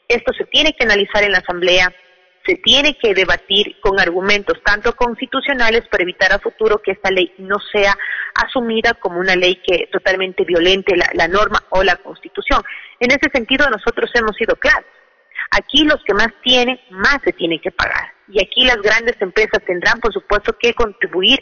Esto 0.07 0.33
se 0.37 0.45
tiene 0.45 0.71
que 0.71 0.85
analizar 0.85 1.21
en 1.25 1.33
la 1.33 1.39
Asamblea, 1.39 1.93
se 2.45 2.55
tiene 2.55 2.97
que 2.97 3.13
debatir 3.13 3.75
con 3.81 3.99
argumentos 3.99 4.57
tanto 4.63 4.95
constitucionales 4.95 5.81
para 5.91 6.03
evitar 6.03 6.31
a 6.31 6.39
futuro 6.39 6.81
que 6.81 6.91
esta 6.91 7.11
ley 7.11 7.29
no 7.39 7.57
sea 7.73 7.93
asumida 8.35 8.93
como 8.93 9.19
una 9.19 9.35
ley 9.35 9.61
que 9.67 9.89
totalmente 9.91 10.45
violente 10.45 10.95
la, 10.95 11.09
la 11.13 11.27
norma 11.27 11.61
o 11.71 11.83
la 11.83 11.97
Constitución. 11.97 12.63
En 13.01 13.11
ese 13.11 13.29
sentido, 13.33 13.69
nosotros 13.69 14.09
hemos 14.13 14.33
sido 14.37 14.55
claros. 14.55 14.85
Aquí 15.51 15.83
los 15.83 16.03
que 16.03 16.13
más 16.13 16.29
tienen, 16.43 16.79
más 16.89 17.19
se 17.23 17.33
tienen 17.33 17.59
que 17.59 17.71
pagar. 17.71 18.11
Y 18.27 18.41
aquí 18.41 18.65
las 18.65 18.77
grandes 18.77 19.15
empresas 19.21 19.63
tendrán, 19.65 19.99
por 19.99 20.11
supuesto, 20.13 20.55
que 20.59 20.73
contribuir 20.73 21.39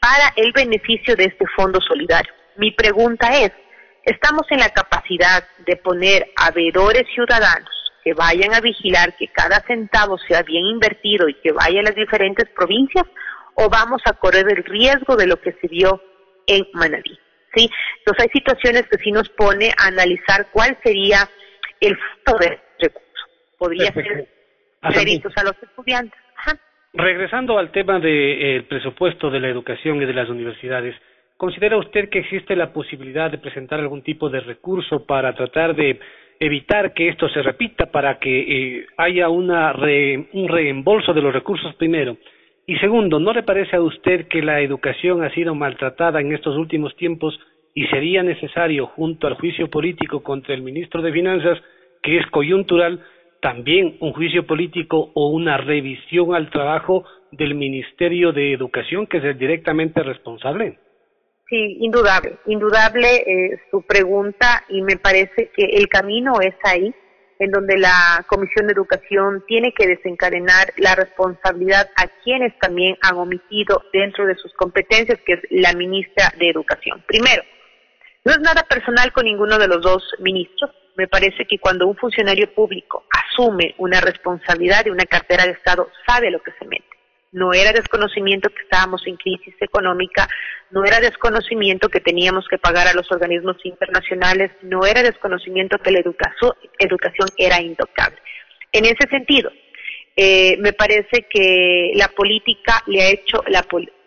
para 0.00 0.32
el 0.36 0.52
beneficio 0.52 1.16
de 1.16 1.24
este 1.24 1.46
fondo 1.56 1.80
solidario. 1.80 2.32
Mi 2.56 2.72
pregunta 2.72 3.38
es, 3.40 3.52
¿estamos 4.04 4.42
en 4.50 4.58
la 4.58 4.68
capacidad 4.68 5.44
de 5.66 5.76
poner 5.76 6.30
a 6.36 6.50
veedores 6.50 7.04
ciudadanos 7.14 7.70
que 8.02 8.12
vayan 8.12 8.52
a 8.54 8.60
vigilar 8.60 9.16
que 9.16 9.28
cada 9.28 9.60
centavo 9.66 10.18
sea 10.18 10.42
bien 10.42 10.66
invertido 10.66 11.28
y 11.28 11.34
que 11.34 11.52
vaya 11.52 11.80
a 11.80 11.84
las 11.84 11.94
diferentes 11.94 12.48
provincias 12.50 13.06
o 13.54 13.70
vamos 13.70 14.02
a 14.04 14.12
correr 14.12 14.46
el 14.50 14.64
riesgo 14.64 15.16
de 15.16 15.26
lo 15.26 15.40
que 15.40 15.52
se 15.52 15.68
vio 15.68 16.02
en 16.46 16.66
Manabí? 16.74 17.18
¿Sí? 17.54 17.70
Entonces 17.98 18.24
hay 18.24 18.30
situaciones 18.40 18.82
que 18.90 18.98
sí 19.02 19.12
nos 19.12 19.28
pone 19.30 19.70
a 19.78 19.86
analizar 19.86 20.48
cuál 20.52 20.76
sería 20.82 21.28
el 21.80 21.96
fondo 22.24 22.40
de 22.40 22.60
Podría 23.64 23.92
ser 23.92 24.28
créditos 24.82 25.32
a 25.36 25.44
los 25.44 25.54
estudiantes. 25.62 26.20
Regresando 26.92 27.58
al 27.58 27.72
tema 27.72 27.98
del 27.98 28.10
eh, 28.12 28.64
presupuesto 28.68 29.30
de 29.30 29.40
la 29.40 29.48
educación 29.48 30.02
y 30.02 30.04
de 30.04 30.12
las 30.12 30.28
universidades, 30.28 30.94
¿considera 31.38 31.78
usted 31.78 32.10
que 32.10 32.18
existe 32.18 32.54
la 32.54 32.74
posibilidad 32.74 33.30
de 33.30 33.38
presentar 33.38 33.80
algún 33.80 34.02
tipo 34.02 34.28
de 34.28 34.40
recurso 34.40 35.06
para 35.06 35.34
tratar 35.34 35.74
de 35.74 35.98
evitar 36.38 36.92
que 36.92 37.08
esto 37.08 37.28
se 37.30 37.42
repita, 37.42 37.86
para 37.86 38.18
que 38.18 38.40
eh, 38.40 38.86
haya 38.98 39.30
una 39.30 39.72
un 39.72 40.48
reembolso 40.48 41.14
de 41.14 41.22
los 41.22 41.32
recursos 41.32 41.74
primero? 41.76 42.18
Y 42.66 42.76
segundo, 42.76 43.18
¿no 43.18 43.32
le 43.32 43.44
parece 43.44 43.76
a 43.76 43.80
usted 43.80 44.28
que 44.28 44.42
la 44.42 44.60
educación 44.60 45.24
ha 45.24 45.30
sido 45.30 45.54
maltratada 45.54 46.20
en 46.20 46.34
estos 46.34 46.56
últimos 46.56 46.94
tiempos 46.96 47.40
y 47.74 47.86
sería 47.86 48.22
necesario, 48.22 48.86
junto 48.88 49.26
al 49.26 49.34
juicio 49.34 49.68
político 49.68 50.22
contra 50.22 50.54
el 50.54 50.62
ministro 50.62 51.00
de 51.00 51.12
Finanzas, 51.12 51.58
que 52.02 52.18
es 52.18 52.26
coyuntural, 52.26 53.00
también 53.44 53.98
un 54.00 54.14
juicio 54.14 54.46
político 54.46 55.10
o 55.12 55.28
una 55.28 55.58
revisión 55.58 56.34
al 56.34 56.48
trabajo 56.48 57.04
del 57.30 57.54
Ministerio 57.54 58.32
de 58.32 58.54
Educación, 58.54 59.06
que 59.06 59.18
es 59.18 59.24
el 59.24 59.38
directamente 59.38 60.02
responsable? 60.02 60.78
Sí, 61.50 61.76
indudable, 61.80 62.38
indudable 62.46 63.16
eh, 63.16 63.60
su 63.70 63.82
pregunta 63.82 64.64
y 64.70 64.80
me 64.80 64.96
parece 64.96 65.50
que 65.54 65.62
el 65.76 65.88
camino 65.88 66.40
es 66.40 66.54
ahí 66.64 66.94
en 67.38 67.50
donde 67.50 67.76
la 67.76 68.24
Comisión 68.28 68.66
de 68.66 68.72
Educación 68.72 69.44
tiene 69.46 69.74
que 69.74 69.88
desencadenar 69.88 70.72
la 70.78 70.94
responsabilidad 70.94 71.90
a 71.96 72.08
quienes 72.22 72.58
también 72.60 72.96
han 73.02 73.18
omitido 73.18 73.82
dentro 73.92 74.24
de 74.24 74.36
sus 74.36 74.54
competencias, 74.54 75.20
que 75.26 75.34
es 75.34 75.40
la 75.50 75.74
ministra 75.74 76.32
de 76.38 76.48
Educación. 76.48 77.04
Primero, 77.06 77.42
no 78.24 78.32
es 78.32 78.40
nada 78.40 78.62
personal 78.62 79.12
con 79.12 79.26
ninguno 79.26 79.58
de 79.58 79.68
los 79.68 79.82
dos 79.82 80.02
ministros. 80.20 80.70
Me 80.96 81.08
parece 81.08 81.44
que 81.44 81.58
cuando 81.58 81.86
un 81.86 81.96
funcionario 81.96 82.52
público 82.54 83.04
asume 83.10 83.74
una 83.78 84.00
responsabilidad 84.00 84.84
de 84.84 84.90
una 84.90 85.04
cartera 85.04 85.44
de 85.44 85.52
Estado, 85.52 85.90
sabe 86.06 86.30
lo 86.30 86.42
que 86.42 86.52
se 86.58 86.66
mete 86.66 86.94
no 87.34 87.52
era 87.52 87.72
desconocimiento 87.72 88.48
que 88.48 88.62
estábamos 88.62 89.02
en 89.06 89.16
crisis 89.16 89.54
económica, 89.60 90.28
no 90.70 90.84
era 90.84 91.00
desconocimiento 91.00 91.88
que 91.88 92.00
teníamos 92.00 92.46
que 92.48 92.58
pagar 92.58 92.86
a 92.86 92.94
los 92.94 93.10
organismos 93.10 93.56
internacionales, 93.64 94.52
no 94.62 94.86
era 94.86 95.02
desconocimiento 95.02 95.78
que 95.78 95.90
la 95.90 95.98
educación, 95.98 97.28
era 97.36 97.60
intocable. 97.60 98.16
En 98.70 98.84
ese 98.84 99.08
sentido, 99.10 99.50
eh, 100.16 100.56
me 100.58 100.72
parece 100.72 101.26
que 101.28 101.90
la 101.96 102.08
política 102.08 102.82
le 102.86 103.02
ha 103.02 103.10
hecho, 103.10 103.42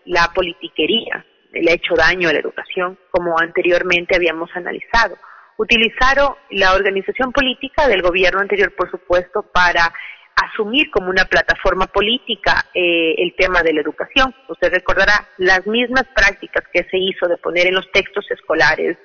la 0.05 0.31
politiquería 0.33 1.25
le 1.51 1.71
ha 1.71 1.75
hecho 1.75 1.95
daño 1.95 2.29
a 2.29 2.33
la 2.33 2.39
educación, 2.39 2.97
como 3.11 3.37
anteriormente 3.39 4.15
habíamos 4.15 4.49
analizado. 4.55 5.17
Utilizaron 5.57 6.35
la 6.51 6.73
organización 6.73 7.31
política 7.31 7.87
del 7.87 8.01
gobierno 8.01 8.41
anterior, 8.41 8.73
por 8.75 8.89
supuesto, 8.91 9.43
para 9.51 9.91
asumir 10.35 10.91
como 10.91 11.09
una 11.09 11.25
plataforma 11.25 11.87
política 11.87 12.65
eh, 12.73 13.15
el 13.17 13.33
tema 13.35 13.63
de 13.63 13.73
la 13.73 13.81
educación. 13.81 14.33
Usted 14.47 14.71
recordará 14.71 15.27
las 15.37 15.65
mismas 15.65 16.03
prácticas 16.15 16.63
que 16.71 16.83
se 16.83 16.97
hizo 16.97 17.27
de 17.27 17.37
poner 17.37 17.67
en 17.67 17.73
los 17.73 17.91
textos 17.91 18.29
escolares 18.29 18.97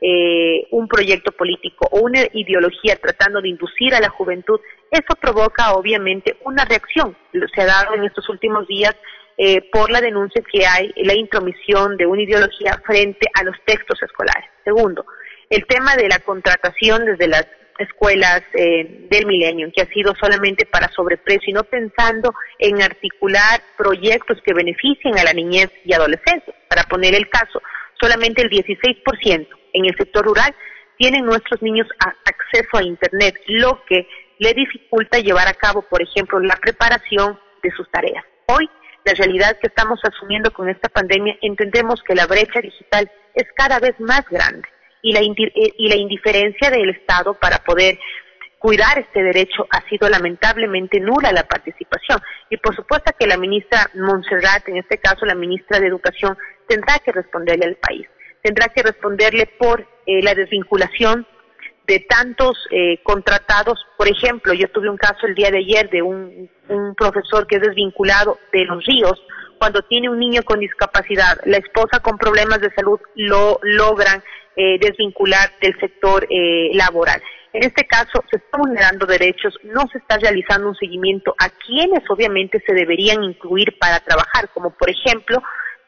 eh, 0.00 0.68
un 0.70 0.86
proyecto 0.86 1.32
político 1.32 1.88
o 1.90 2.00
una 2.00 2.20
ideología 2.34 2.96
tratando 2.96 3.40
de 3.40 3.48
inducir 3.48 3.94
a 3.94 4.00
la 4.00 4.10
juventud, 4.10 4.60
eso 4.90 5.14
provoca 5.20 5.72
obviamente 5.72 6.36
una 6.44 6.64
reacción. 6.66 7.16
Se 7.54 7.62
ha 7.62 7.66
dado 7.66 7.94
en 7.94 8.04
estos 8.04 8.28
últimos 8.28 8.68
días 8.68 8.94
eh, 9.38 9.62
por 9.72 9.90
la 9.90 10.00
denuncia 10.00 10.42
que 10.52 10.66
hay 10.66 10.92
la 10.96 11.14
intromisión 11.14 11.96
de 11.96 12.06
una 12.06 12.22
ideología 12.22 12.80
frente 12.84 13.26
a 13.34 13.42
los 13.42 13.56
textos 13.64 14.00
escolares. 14.02 14.48
Segundo, 14.64 15.04
el 15.50 15.66
tema 15.66 15.96
de 15.96 16.08
la 16.08 16.18
contratación 16.18 17.04
desde 17.04 17.28
las 17.28 17.46
escuelas 17.78 18.42
eh, 18.54 19.06
del 19.10 19.26
milenio, 19.26 19.70
que 19.74 19.82
ha 19.82 19.86
sido 19.86 20.14
solamente 20.18 20.64
para 20.66 20.90
sobreprecio 20.92 21.50
y 21.50 21.52
no 21.52 21.64
pensando 21.64 22.34
en 22.58 22.82
articular 22.82 23.60
proyectos 23.76 24.38
que 24.44 24.54
beneficien 24.54 25.18
a 25.18 25.24
la 25.24 25.32
niñez 25.32 25.70
y 25.84 25.92
adolescencia. 25.92 26.54
Para 26.68 26.84
poner 26.84 27.14
el 27.14 27.28
caso, 27.28 27.60
solamente 28.00 28.42
el 28.42 28.50
16% 28.50 29.48
en 29.74 29.84
el 29.84 29.96
sector 29.96 30.24
rural 30.24 30.54
tienen 30.96 31.26
nuestros 31.26 31.60
niños 31.60 31.86
acceso 31.98 32.78
a 32.78 32.82
Internet, 32.82 33.34
lo 33.46 33.84
que 33.86 34.08
le 34.38 34.54
dificulta 34.54 35.18
llevar 35.18 35.46
a 35.48 35.54
cabo, 35.54 35.82
por 35.82 36.00
ejemplo, 36.00 36.40
la 36.40 36.56
preparación 36.56 37.38
de 37.62 37.70
sus 37.72 37.90
tareas. 37.90 38.24
Hoy, 38.46 38.68
la 39.04 39.12
realidad 39.12 39.58
que 39.60 39.66
estamos 39.66 40.00
asumiendo 40.02 40.50
con 40.52 40.70
esta 40.70 40.88
pandemia, 40.88 41.36
entendemos 41.42 42.02
que 42.02 42.14
la 42.14 42.26
brecha 42.26 42.60
digital 42.60 43.10
es 43.34 43.46
cada 43.54 43.78
vez 43.78 43.94
más 44.00 44.26
grande 44.30 44.66
y 45.02 45.12
la, 45.12 45.20
eh, 45.20 45.52
y 45.78 45.88
la 45.88 45.96
indiferencia 45.96 46.70
del 46.70 46.90
Estado 46.90 47.34
para 47.34 47.58
poder 47.58 47.98
cuidar 48.58 48.98
este 48.98 49.22
derecho 49.22 49.66
ha 49.70 49.86
sido 49.88 50.08
lamentablemente 50.08 50.98
nula 51.00 51.32
la 51.32 51.44
participación. 51.44 52.20
Y 52.50 52.56
por 52.56 52.74
supuesto 52.74 53.12
que 53.18 53.26
la 53.26 53.36
ministra 53.36 53.90
Montserrat, 53.94 54.68
en 54.68 54.78
este 54.78 54.98
caso 54.98 55.24
la 55.26 55.34
ministra 55.34 55.78
de 55.78 55.86
Educación, 55.86 56.36
tendrá 56.66 56.98
que 56.98 57.12
responderle 57.12 57.66
al 57.66 57.76
país. 57.76 58.06
Tendrá 58.42 58.68
que 58.68 58.82
responderle 58.82 59.46
por 59.58 59.86
eh, 60.06 60.22
la 60.22 60.34
desvinculación 60.34 61.26
de 61.86 62.00
tantos 62.00 62.56
eh, 62.70 63.00
contratados. 63.02 63.78
Por 63.96 64.08
ejemplo, 64.08 64.52
yo 64.52 64.68
tuve 64.68 64.90
un 64.90 64.96
caso 64.96 65.26
el 65.26 65.34
día 65.34 65.50
de 65.50 65.58
ayer 65.58 65.88
de 65.90 66.02
un, 66.02 66.50
profesor 66.96 67.46
que 67.46 67.56
es 67.56 67.62
desvinculado 67.62 68.40
de 68.52 68.64
los 68.64 68.84
ríos 68.84 69.22
cuando 69.58 69.82
tiene 69.82 70.10
un 70.10 70.18
niño 70.18 70.42
con 70.42 70.58
discapacidad, 70.58 71.38
la 71.44 71.58
esposa 71.58 72.00
con 72.00 72.18
problemas 72.18 72.60
de 72.60 72.72
salud 72.74 72.98
lo 73.14 73.60
logran 73.62 74.20
eh, 74.56 74.78
desvincular 74.80 75.50
del 75.60 75.78
sector 75.78 76.26
eh, 76.28 76.70
laboral. 76.74 77.22
En 77.52 77.62
este 77.62 77.86
caso, 77.86 78.22
se 78.30 78.36
están 78.36 78.62
vulnerando 78.62 79.06
derechos, 79.06 79.54
no 79.62 79.86
se 79.90 79.98
está 79.98 80.18
realizando 80.18 80.68
un 80.68 80.74
seguimiento 80.74 81.34
a 81.38 81.48
quienes 81.48 82.02
obviamente 82.10 82.62
se 82.66 82.74
deberían 82.74 83.22
incluir 83.22 83.78
para 83.78 84.00
trabajar, 84.00 84.50
como 84.52 84.70
por 84.70 84.90
ejemplo, 84.90 85.40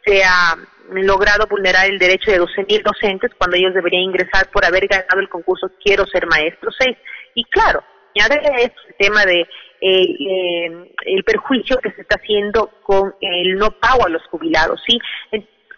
se 0.08 0.24
ha 0.24 0.56
logrado 0.90 1.46
vulnerar 1.48 1.86
el 1.86 1.98
derecho 1.98 2.30
de 2.30 2.40
12.000 2.40 2.82
docentes 2.82 3.30
cuando 3.36 3.56
ellos 3.56 3.74
deberían 3.74 4.04
ingresar 4.04 4.48
por 4.50 4.64
haber 4.64 4.86
ganado 4.86 5.20
el 5.20 5.28
concurso 5.28 5.70
Quiero 5.84 6.06
ser 6.06 6.26
maestro 6.26 6.70
6. 6.76 6.96
Y 7.34 7.44
claro, 7.44 7.82
añade 8.16 8.40
el 8.64 8.72
tema 8.98 9.24
de 9.24 9.46
eh, 9.80 10.92
el 11.04 11.24
perjuicio 11.24 11.76
que 11.78 11.92
se 11.92 12.02
está 12.02 12.16
haciendo 12.16 12.70
con 12.82 13.14
el 13.20 13.56
no 13.56 13.70
pago 13.72 14.06
a 14.06 14.08
los 14.08 14.24
jubilados, 14.26 14.82
¿sí? 14.86 14.98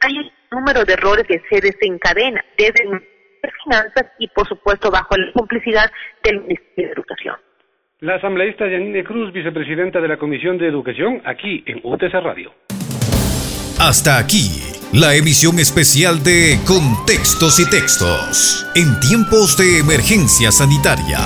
Hay 0.00 0.18
un 0.18 0.30
número 0.52 0.84
de 0.84 0.94
errores 0.94 1.24
que 1.26 1.42
se 1.50 1.60
desencadena 1.60 2.42
desde 2.56 2.84
las 2.86 3.52
finanzas 3.64 4.12
y, 4.18 4.28
por 4.28 4.46
supuesto, 4.48 4.90
bajo 4.90 5.16
la 5.16 5.32
complicidad 5.32 5.90
del 6.22 6.40
Ministerio 6.40 6.86
de 6.86 6.92
Educación. 6.92 7.36
La 7.98 8.14
asambleísta 8.14 8.66
Yanine 8.66 9.04
Cruz, 9.04 9.30
vicepresidenta 9.32 10.00
de 10.00 10.08
la 10.08 10.16
Comisión 10.16 10.56
de 10.56 10.68
Educación, 10.68 11.20
aquí 11.26 11.62
en 11.66 11.80
UTC 11.82 12.14
Radio. 12.14 12.54
Hasta 13.80 14.18
aquí, 14.18 14.62
la 14.92 15.14
emisión 15.14 15.58
especial 15.58 16.22
de 16.22 16.60
Contextos 16.66 17.58
y 17.60 17.64
Textos, 17.64 18.66
en 18.74 19.00
tiempos 19.00 19.56
de 19.56 19.78
emergencia 19.78 20.52
sanitaria 20.52 21.18